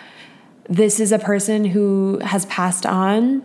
this 0.68 1.00
is 1.00 1.12
a 1.12 1.18
person 1.18 1.64
who 1.64 2.18
has 2.22 2.46
passed 2.46 2.86
on 2.86 3.42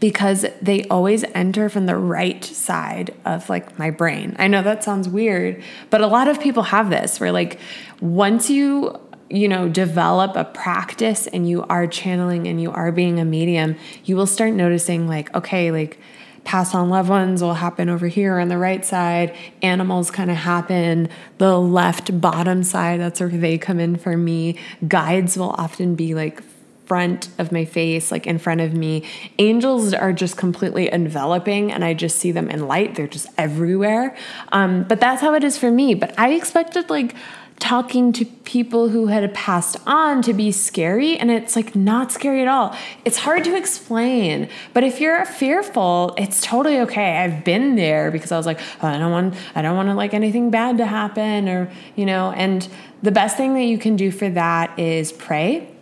because 0.00 0.44
they 0.60 0.84
always 0.84 1.24
enter 1.34 1.68
from 1.68 1.86
the 1.86 1.96
right 1.96 2.44
side 2.44 3.14
of 3.24 3.48
like 3.48 3.78
my 3.78 3.90
brain. 3.90 4.36
I 4.38 4.48
know 4.48 4.62
that 4.62 4.84
sounds 4.84 5.08
weird, 5.08 5.62
but 5.90 6.00
a 6.00 6.06
lot 6.06 6.28
of 6.28 6.40
people 6.40 6.64
have 6.64 6.90
this 6.90 7.18
where 7.20 7.32
like 7.32 7.58
once 8.00 8.50
you 8.50 9.00
you 9.28 9.48
know 9.48 9.68
develop 9.68 10.36
a 10.36 10.44
practice 10.44 11.26
and 11.26 11.48
you 11.48 11.64
are 11.64 11.86
channeling 11.86 12.46
and 12.46 12.60
you 12.60 12.70
are 12.70 12.92
being 12.92 13.18
a 13.18 13.24
medium, 13.24 13.76
you 14.04 14.16
will 14.16 14.26
start 14.26 14.52
noticing 14.52 15.08
like 15.08 15.34
okay, 15.34 15.70
like 15.70 15.98
pass 16.44 16.76
on 16.76 16.88
loved 16.88 17.08
ones 17.08 17.42
will 17.42 17.54
happen 17.54 17.88
over 17.88 18.06
here 18.06 18.38
on 18.38 18.48
the 18.48 18.56
right 18.56 18.84
side. 18.84 19.34
Animals 19.62 20.12
kind 20.12 20.30
of 20.30 20.36
happen 20.36 21.08
the 21.38 21.58
left 21.58 22.20
bottom 22.20 22.62
side. 22.62 23.00
That's 23.00 23.18
where 23.18 23.28
they 23.28 23.58
come 23.58 23.80
in 23.80 23.96
for 23.96 24.16
me. 24.16 24.56
Guides 24.86 25.36
will 25.36 25.50
often 25.58 25.96
be 25.96 26.14
like 26.14 26.40
front 26.86 27.28
of 27.38 27.52
my 27.52 27.64
face, 27.64 28.10
like 28.10 28.26
in 28.26 28.38
front 28.38 28.60
of 28.60 28.72
me. 28.72 29.04
Angels 29.38 29.92
are 29.92 30.12
just 30.12 30.36
completely 30.36 30.90
enveloping, 30.92 31.72
and 31.72 31.84
I 31.84 31.94
just 31.94 32.18
see 32.18 32.32
them 32.32 32.48
in 32.48 32.66
light. 32.66 32.94
They're 32.94 33.06
just 33.06 33.28
everywhere. 33.36 34.16
Um, 34.52 34.84
but 34.84 35.00
that's 35.00 35.20
how 35.20 35.34
it 35.34 35.44
is 35.44 35.58
for 35.58 35.70
me. 35.70 35.94
But 35.94 36.18
I 36.18 36.32
expected 36.32 36.88
like 36.88 37.14
talking 37.58 38.12
to 38.12 38.24
people 38.24 38.90
who 38.90 39.06
had 39.06 39.32
passed 39.32 39.76
on 39.86 40.20
to 40.20 40.34
be 40.34 40.52
scary 40.52 41.16
and 41.16 41.30
it's 41.30 41.56
like 41.56 41.74
not 41.74 42.12
scary 42.12 42.42
at 42.42 42.48
all. 42.48 42.76
It's 43.04 43.16
hard 43.16 43.44
to 43.44 43.56
explain, 43.56 44.50
but 44.74 44.84
if 44.84 45.00
you're 45.00 45.24
fearful, 45.24 46.14
it's 46.18 46.42
totally 46.42 46.80
okay. 46.80 47.16
I've 47.16 47.44
been 47.44 47.76
there 47.76 48.10
because 48.10 48.30
I 48.30 48.36
was 48.36 48.44
like, 48.44 48.60
oh, 48.82 48.88
I 48.88 48.98
don't 48.98 49.10
want 49.10 49.34
I 49.54 49.62
don't 49.62 49.76
want 49.76 49.88
to 49.88 49.94
like 49.94 50.12
anything 50.12 50.50
bad 50.50 50.78
to 50.78 50.86
happen 50.86 51.48
or, 51.48 51.70
you 51.94 52.04
know, 52.04 52.30
and 52.32 52.68
the 53.02 53.12
best 53.12 53.36
thing 53.36 53.54
that 53.54 53.64
you 53.64 53.78
can 53.78 53.96
do 53.96 54.10
for 54.10 54.28
that 54.28 54.78
is 54.78 55.12
pray 55.12 55.75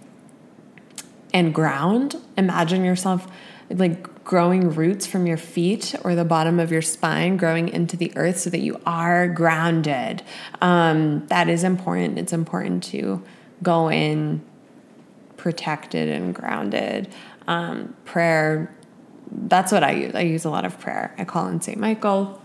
and 1.35 1.53
ground. 1.53 2.17
Imagine 2.39 2.85
yourself 2.85 3.27
like 3.69 4.25
growing 4.25 4.71
roots 4.71 5.07
from 5.07 5.27
your 5.27 5.37
feet 5.37 5.95
or 6.05 6.15
the 6.15 6.25
bottom 6.25 6.61
of 6.61 6.71
your 6.71 6.81
spine, 6.81 7.37
growing 7.37 7.69
into 7.69 7.97
the 7.97 8.13
earth 8.17 8.39
so 8.39 8.51
that 8.51 8.61
you 8.61 8.81
are 8.87 9.29
grounded. 9.29 10.23
Um, 10.63 11.27
that 11.27 11.49
is 11.49 11.65
important. 11.65 12.19
It's 12.19 12.33
important 12.33 12.85
to 12.85 13.23
go 13.63 13.91
in 13.91 14.43
protected 15.37 16.09
and 16.09 16.35
grounded. 16.35 17.13
Um, 17.47 17.95
prayer, 18.05 18.75
that's 19.31 19.73
what 19.73 19.83
I 19.83 19.93
use. 19.93 20.15
I 20.15 20.21
use 20.21 20.45
a 20.45 20.51
lot 20.51 20.65
of 20.65 20.79
prayer. 20.79 21.15
I 21.19 21.25
call 21.25 21.49
in 21.49 21.61
St. 21.61 21.79
Michael. 21.79 22.41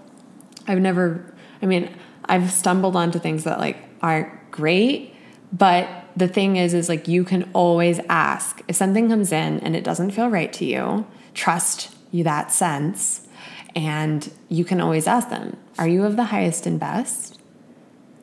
I've 0.68 0.80
never, 0.80 1.34
I 1.62 1.66
mean, 1.66 1.90
I've 2.26 2.52
stumbled 2.52 2.96
onto 2.96 3.20
things 3.20 3.46
that 3.46 3.60
like 3.60 3.78
aren't 4.02 4.52
great, 4.52 5.16
but 5.54 5.88
the 6.20 6.28
thing 6.28 6.58
is 6.58 6.74
is 6.74 6.90
like 6.90 7.08
you 7.08 7.24
can 7.24 7.50
always 7.54 8.00
ask 8.10 8.62
if 8.68 8.76
something 8.76 9.10
comes 9.10 9.32
in 9.32 9.60
and 9.60 9.76
it 9.76 9.84
doesn't 9.84 10.12
feel 10.12 10.30
right 10.30 10.52
to 10.54 10.66
you 10.66 11.06
trust 11.34 11.96
you 12.12 12.24
that 12.24 12.52
sense 12.52 13.28
and 13.76 14.32
you 14.50 14.66
can 14.66 14.82
always 14.82 15.08
ask 15.08 15.30
them 15.30 15.56
are 15.80 15.88
you 15.88 16.04
of 16.04 16.18
the 16.18 16.26
highest 16.26 16.68
and 16.68 16.78
best? 16.78 17.40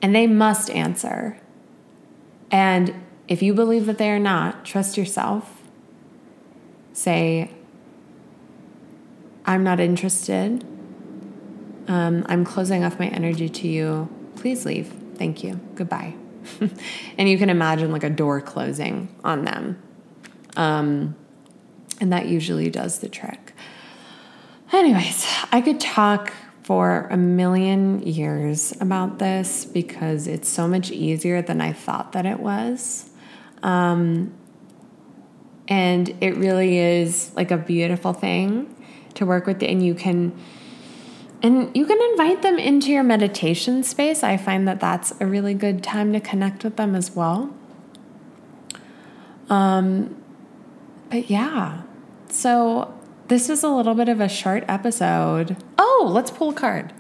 And 0.03 0.15
they 0.15 0.27
must 0.27 0.69
answer. 0.69 1.41
And 2.51 2.95
if 3.29 3.43
you 3.43 3.55
believe 3.55 3.87
that 3.87 3.97
they 3.97 4.11
are 4.11 4.19
not 4.19 4.65
trust 4.65 4.99
yourself. 4.99 5.63
Say 6.93 7.51
i'm 9.47 9.65
not 9.65 9.81
interested. 9.81 10.65
Um, 11.89 12.27
i'm 12.29 12.45
closing 12.45 12.85
off 12.85 12.99
my 12.99 13.09
energy 13.09 13.49
to 13.49 13.69
you. 13.69 14.09
Please 14.37 14.67
leave. 14.67 14.93
Thank 15.17 15.43
you. 15.43 15.61
Goodbye 15.75 16.15
and 17.19 17.29
you 17.29 17.39
can 17.39 17.51
imagine 17.51 17.93
like 17.93 18.05
a 18.05 18.11
door 18.11 18.41
closing 18.41 19.15
on 19.25 19.45
them. 19.45 19.83
Um, 20.57 21.17
and 22.01 22.13
that 22.13 22.27
usually 22.27 22.71
does 22.71 22.99
the 22.99 23.09
trick. 23.09 23.53
Anyways, 24.73 25.27
I 25.53 25.61
could 25.61 25.81
talk 25.81 26.33
for 26.63 27.07
a 27.11 27.17
million 27.17 28.03
years 28.03 28.75
about 28.81 29.21
this 29.21 29.65
because 29.65 30.27
it's 30.27 30.49
so 30.49 30.67
much 30.67 30.91
easier 30.91 31.41
than 31.41 31.61
I 31.61 31.73
thought 31.73 32.13
that 32.13 32.27
it 32.27 32.41
was. 32.41 33.09
Um, 33.63 34.35
and 35.69 36.13
it 36.21 36.37
really 36.37 36.79
is 36.79 37.31
like 37.37 37.51
a 37.51 37.57
beautiful 37.57 38.13
thing 38.13 38.75
to 39.15 39.25
work 39.25 39.47
with, 39.47 39.63
and 39.63 39.85
you 39.85 39.95
can 39.95 40.37
and 41.43 41.77
you 41.77 41.87
can 41.87 41.99
invite 42.11 42.43
them 42.43 42.59
into 42.59 42.91
your 42.91 43.03
meditation 43.03 43.83
space. 43.83 44.23
I 44.23 44.37
find 44.37 44.67
that 44.67 44.81
that's 44.81 45.13
a 45.21 45.27
really 45.27 45.55
good 45.55 45.83
time 45.83 46.13
to 46.13 46.21
connect 46.21 46.65
with 46.65 46.77
them 46.77 46.95
as 46.95 47.15
well. 47.15 47.55
Um, 49.49 50.17
but 51.11 51.31
yeah, 51.31 51.83
so 52.29 52.95
this 53.29 53.49
is 53.49 53.63
a 53.63 53.69
little 53.69 53.95
bit 53.95 54.09
of 54.09 54.21
a 54.21 54.29
short 54.29 54.65
episode. 54.67 55.57
Oh, 55.79 56.11
let's 56.13 56.31
pull 56.31 56.51
a 56.51 56.55
card. 56.55 56.93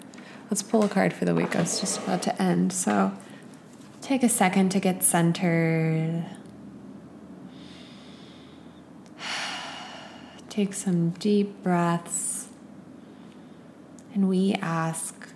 Let's 0.51 0.63
pull 0.63 0.85
a 0.85 0.89
card 0.89 1.13
for 1.13 1.25
the 1.25 1.35
week. 1.35 1.57
I 1.57 1.61
was 1.61 1.81
just 1.81 1.99
about 2.03 2.23
to 2.23 2.43
end. 2.43 2.73
So 2.73 3.13
take 4.01 4.23
a 4.23 4.29
second 4.29 4.71
to 4.71 4.81
get 4.81 5.03
centered. 5.03 6.25
Take 10.49 10.73
some 10.73 11.11
deep 11.11 11.63
breaths. 11.63 12.46
And 14.17 14.31
we 14.31 14.55
ask, 14.63 15.29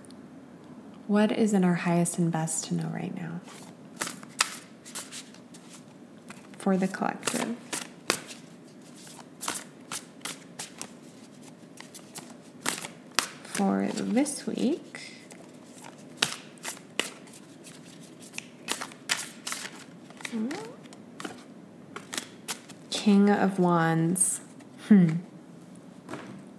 what 1.05 1.31
is 1.31 1.53
in 1.53 1.63
our 1.63 1.75
highest 1.75 2.17
and 2.17 2.31
best 2.31 2.65
to 2.65 2.73
know 2.73 2.89
right 2.91 3.15
now? 3.15 3.39
For 6.57 6.75
the 6.77 6.87
collective. 6.87 7.55
For 13.53 13.87
this 13.93 14.47
week, 14.47 15.13
King 22.89 23.29
of 23.29 23.59
Wands. 23.59 24.41
Hmm. 24.87 25.17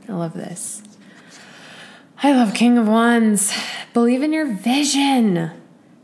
I 0.09 0.13
love 0.13 0.35
this. 0.35 0.83
I 2.25 2.31
love 2.31 2.55
King 2.55 2.79
of 2.79 2.87
Wands. 2.87 3.53
Believe 3.93 4.23
in 4.23 4.33
your 4.33 4.47
vision. 4.47 5.51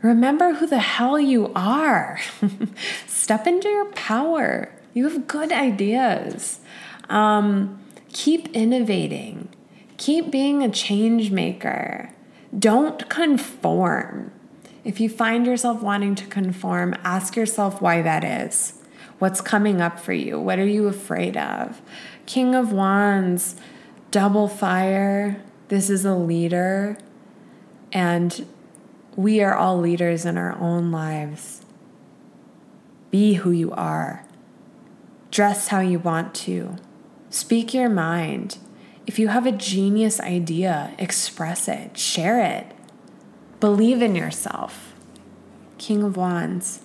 Remember 0.01 0.55
who 0.55 0.67
the 0.67 0.79
hell 0.79 1.17
you 1.17 1.49
are. 1.55 2.19
Step 3.07 3.47
into 3.47 3.69
your 3.69 3.85
power. 3.93 4.69
You 4.93 5.07
have 5.07 5.29
good 5.29 5.53
ideas. 5.53 6.59
Um, 7.07 7.79
keep 8.11 8.49
innovating. 8.53 9.47
Keep 9.95 10.29
being 10.29 10.61
a 10.61 10.67
change 10.67 11.31
maker. 11.31 12.13
Don't 12.57 13.07
conform. 13.07 14.33
If 14.83 14.99
you 14.99 15.07
find 15.07 15.45
yourself 15.45 15.81
wanting 15.81 16.15
to 16.15 16.25
conform, 16.25 16.95
ask 17.05 17.37
yourself 17.37 17.81
why 17.81 18.01
that 18.01 18.25
is. 18.25 18.73
What's 19.19 19.39
coming 19.39 19.79
up 19.79 20.01
for 20.01 20.11
you? 20.11 20.37
What 20.37 20.59
are 20.59 20.67
you 20.67 20.89
afraid 20.89 21.37
of? 21.37 21.81
King 22.25 22.55
of 22.55 22.73
Wands, 22.73 23.55
double 24.11 24.49
fire. 24.49 25.41
This 25.69 25.89
is 25.89 26.03
a 26.03 26.15
leader. 26.15 26.97
And 27.91 28.45
we 29.15 29.41
are 29.41 29.55
all 29.55 29.79
leaders 29.79 30.25
in 30.25 30.37
our 30.37 30.57
own 30.59 30.91
lives. 30.91 31.61
Be 33.11 33.35
who 33.35 33.51
you 33.51 33.71
are. 33.71 34.25
Dress 35.31 35.69
how 35.69 35.79
you 35.79 35.99
want 35.99 36.33
to. 36.35 36.75
Speak 37.29 37.73
your 37.73 37.89
mind. 37.89 38.57
If 39.05 39.17
you 39.17 39.29
have 39.29 39.45
a 39.45 39.51
genius 39.51 40.19
idea, 40.19 40.93
express 40.97 41.67
it, 41.67 41.97
share 41.97 42.43
it. 42.43 42.71
Believe 43.59 44.01
in 44.01 44.15
yourself. 44.15 44.93
King 45.77 46.03
of 46.03 46.17
Wands. 46.17 46.81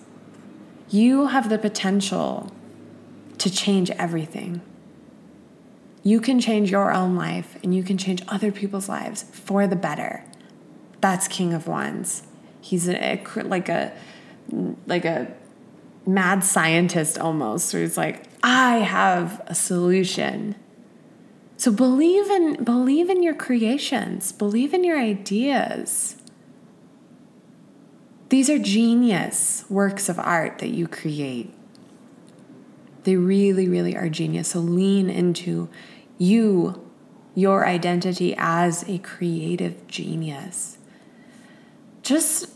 You 0.89 1.27
have 1.27 1.49
the 1.49 1.57
potential 1.57 2.51
to 3.37 3.49
change 3.49 3.89
everything. 3.91 4.61
You 6.05 6.21
can 6.21 6.39
change 6.39 6.69
your 6.69 6.93
own 6.93 7.15
life 7.15 7.57
and 7.63 7.73
you 7.73 7.81
can 7.81 7.97
change 7.97 8.21
other 8.27 8.51
people's 8.51 8.87
lives 8.87 9.23
for 9.23 9.65
the 9.65 9.75
better. 9.75 10.23
That's 11.01 11.27
King 11.27 11.51
of 11.51 11.67
Wands. 11.67 12.21
He's 12.61 12.87
a, 12.87 13.23
like 13.43 13.69
a 13.69 13.91
like 14.85 15.05
a 15.05 15.33
mad 16.05 16.43
scientist 16.43 17.17
almost, 17.17 17.73
where 17.73 17.81
he's 17.81 17.97
like, 17.97 18.25
I 18.43 18.77
have 18.77 19.41
a 19.47 19.55
solution. 19.55 20.53
So 21.57 21.71
believe 21.71 22.29
in 22.29 22.63
believe 22.63 23.09
in 23.09 23.23
your 23.23 23.33
creations, 23.33 24.31
believe 24.31 24.75
in 24.75 24.83
your 24.83 24.99
ideas. 24.99 26.17
These 28.29 28.47
are 28.51 28.59
genius 28.59 29.65
works 29.69 30.07
of 30.07 30.19
art 30.19 30.59
that 30.59 30.69
you 30.69 30.87
create. 30.87 31.51
They 33.05 33.15
really, 33.15 33.67
really 33.67 33.95
are 33.95 34.09
genius. 34.09 34.49
So 34.49 34.59
lean 34.59 35.09
into 35.09 35.69
you, 36.17 36.89
your 37.33 37.65
identity 37.65 38.35
as 38.37 38.87
a 38.87 38.97
creative 38.99 39.87
genius. 39.87 40.77
Just, 42.03 42.49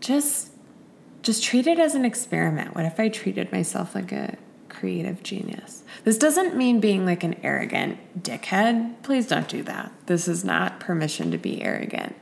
just, 0.00 0.50
just 1.22 1.42
treat 1.42 1.66
it 1.66 1.78
as 1.78 1.94
an 1.94 2.04
experiment. 2.04 2.74
What 2.74 2.84
if 2.84 2.98
I 2.98 3.08
treated 3.08 3.52
myself 3.52 3.94
like 3.94 4.12
a 4.12 4.36
creative 4.68 5.22
genius? 5.22 5.84
This 6.04 6.18
doesn't 6.18 6.56
mean 6.56 6.80
being 6.80 7.06
like 7.06 7.22
an 7.22 7.36
arrogant 7.42 8.22
dickhead. 8.22 9.02
Please 9.02 9.26
don't 9.26 9.48
do 9.48 9.62
that. 9.62 9.92
This 10.06 10.26
is 10.26 10.44
not 10.44 10.80
permission 10.80 11.30
to 11.30 11.38
be 11.38 11.62
arrogant. 11.62 12.16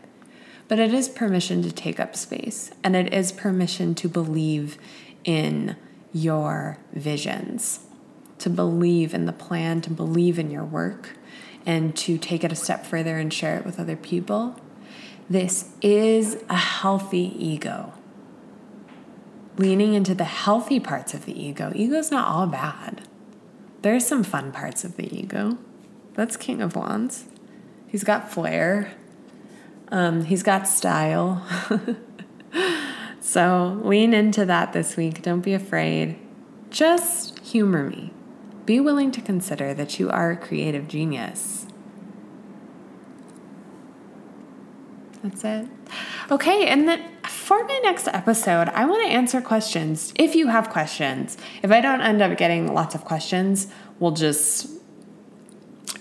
But 0.68 0.78
it 0.78 0.94
is 0.94 1.08
permission 1.08 1.62
to 1.62 1.72
take 1.72 2.00
up 2.00 2.16
space 2.16 2.70
and 2.82 2.96
it 2.96 3.12
is 3.12 3.32
permission 3.32 3.94
to 3.96 4.08
believe 4.08 4.78
in 5.24 5.76
your 6.12 6.78
visions, 6.92 7.80
to 8.42 8.50
believe 8.50 9.14
in 9.14 9.26
the 9.26 9.33
plan, 9.33 9.81
to 9.81 9.90
believe 9.90 10.37
in 10.37 10.50
your 10.50 10.64
work, 10.64 11.11
and 11.64 11.96
to 11.96 12.18
take 12.18 12.42
it 12.42 12.50
a 12.50 12.57
step 12.57 12.85
further 12.85 13.16
and 13.18 13.33
share 13.33 13.57
it 13.57 13.64
with 13.64 13.78
other 13.78 13.94
people. 13.94 14.57
This 15.31 15.70
is 15.81 16.42
a 16.50 16.57
healthy 16.57 17.33
ego. 17.38 17.92
Leaning 19.57 19.94
into 19.94 20.12
the 20.12 20.24
healthy 20.24 20.81
parts 20.81 21.14
of 21.14 21.24
the 21.24 21.40
ego. 21.40 21.72
Ego 21.76 21.94
is 21.94 22.11
not 22.11 22.26
all 22.26 22.48
bad. 22.48 23.02
There's 23.83 24.07
some 24.07 24.24
fun 24.24 24.50
parts 24.50 24.83
of 24.83 24.96
the 24.96 25.16
ego. 25.16 25.57
That's 26.14 26.37
King 26.37 26.61
of 26.61 26.74
Wands. 26.74 27.26
He's 27.87 28.02
got 28.02 28.33
flair. 28.33 28.92
Um, 29.92 30.24
he's 30.24 30.42
got 30.42 30.66
style. 30.66 31.46
so 33.20 33.81
lean 33.85 34.14
into 34.14 34.44
that 34.46 34.72
this 34.72 34.96
week. 34.96 35.22
Don't 35.22 35.42
be 35.42 35.55
afraid. 35.55 36.16
Just 36.70 37.38
humor 37.38 37.88
me. 37.88 38.12
Be 38.64 38.81
willing 38.81 39.11
to 39.12 39.20
consider 39.20 39.75
that 39.75 39.98
you 39.98 40.11
are 40.11 40.31
a 40.31 40.37
creative 40.37 40.88
genius. 40.88 41.66
That's 45.22 45.44
it. 45.44 45.68
Okay, 46.31 46.66
and 46.66 46.88
then 46.88 47.03
for 47.29 47.64
my 47.64 47.81
next 47.83 48.09
episode, 48.09 48.68
I 48.70 48.85
want 48.87 49.05
to 49.05 49.09
answer 49.09 49.40
questions. 49.40 50.12
If 50.16 50.35
you 50.35 50.48
have 50.48 50.70
questions, 50.70 51.37
if 51.62 51.70
I 51.70 51.81
don't 51.81 52.01
end 52.01 52.22
up 52.22 52.37
getting 52.37 52.72
lots 52.75 52.94
of 52.94 53.05
questions, 53.05 53.68
we'll 54.01 54.12
just 54.12 54.81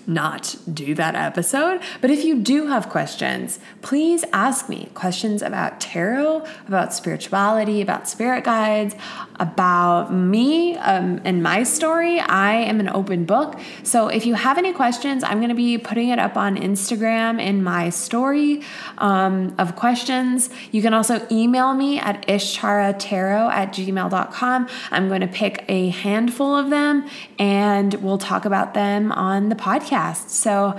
not 0.06 0.56
do 0.72 0.94
that 0.94 1.14
episode. 1.14 1.80
But 2.00 2.10
if 2.10 2.24
you 2.24 2.40
do 2.40 2.66
have 2.68 2.88
questions, 2.88 3.58
please 3.82 4.24
ask 4.32 4.68
me 4.68 4.90
questions 4.94 5.42
about 5.42 5.80
tarot, 5.80 6.44
about 6.66 6.92
spirituality, 6.94 7.80
about 7.82 8.08
spirit 8.08 8.44
guides, 8.44 8.94
about 9.38 10.12
me 10.12 10.76
um, 10.76 11.20
and 11.24 11.42
my 11.42 11.62
story. 11.62 12.20
I 12.20 12.54
am 12.54 12.80
an 12.80 12.88
open 12.88 13.24
book. 13.24 13.58
So 13.82 14.08
if 14.08 14.26
you 14.26 14.34
have 14.34 14.58
any 14.58 14.72
questions, 14.72 15.22
I'm 15.24 15.38
going 15.38 15.50
to 15.50 15.54
be 15.54 15.78
putting 15.78 16.08
it 16.08 16.18
up 16.18 16.36
on 16.36 16.56
Instagram 16.56 17.40
in 17.40 17.62
my 17.62 17.90
story 17.90 18.62
um, 18.98 19.54
of 19.58 19.76
questions. 19.76 20.50
You 20.70 20.82
can 20.82 20.94
also 20.94 21.26
email 21.30 21.74
me 21.74 21.98
at 21.98 22.26
ishtaratarot 22.26 23.50
at 23.50 23.72
gmail.com. 23.72 24.68
I'm 24.90 25.08
going 25.08 25.20
to 25.20 25.26
pick 25.26 25.64
a 25.68 25.88
handful 25.90 26.56
of 26.56 26.70
them 26.70 27.08
and 27.38 27.94
we'll 27.94 28.18
talk 28.18 28.44
about 28.44 28.74
them 28.74 29.12
on 29.12 29.48
the 29.48 29.54
podcast 29.54 29.91
podcast. 29.92 30.28
So, 30.30 30.78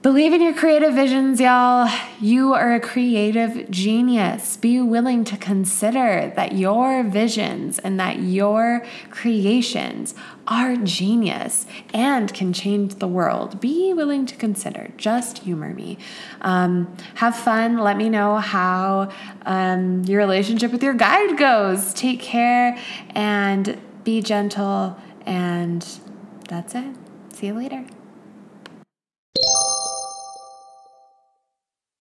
Believe 0.00 0.32
in 0.32 0.40
your 0.40 0.54
creative 0.54 0.94
visions, 0.94 1.40
y'all. 1.40 1.92
You 2.20 2.54
are 2.54 2.72
a 2.72 2.78
creative 2.78 3.68
genius. 3.68 4.56
Be 4.56 4.80
willing 4.80 5.24
to 5.24 5.36
consider 5.36 6.32
that 6.36 6.52
your 6.52 7.02
visions 7.02 7.80
and 7.80 7.98
that 7.98 8.20
your 8.20 8.86
creations 9.10 10.14
are 10.46 10.76
genius 10.76 11.66
and 11.92 12.32
can 12.32 12.52
change 12.52 12.94
the 13.00 13.08
world. 13.08 13.60
Be 13.60 13.92
willing 13.92 14.24
to 14.26 14.36
consider. 14.36 14.92
Just 14.96 15.38
humor 15.38 15.74
me. 15.74 15.98
Um, 16.42 16.96
have 17.16 17.34
fun. 17.34 17.78
Let 17.78 17.96
me 17.96 18.08
know 18.08 18.36
how 18.36 19.10
um, 19.46 20.04
your 20.04 20.20
relationship 20.20 20.70
with 20.70 20.84
your 20.84 20.94
guide 20.94 21.36
goes. 21.36 21.92
Take 21.92 22.20
care 22.20 22.78
and 23.16 23.76
be 24.04 24.22
gentle. 24.22 24.96
And 25.26 25.84
that's 26.48 26.76
it. 26.76 27.07
See 27.38 27.46
you 27.46 27.54
later. 27.54 27.84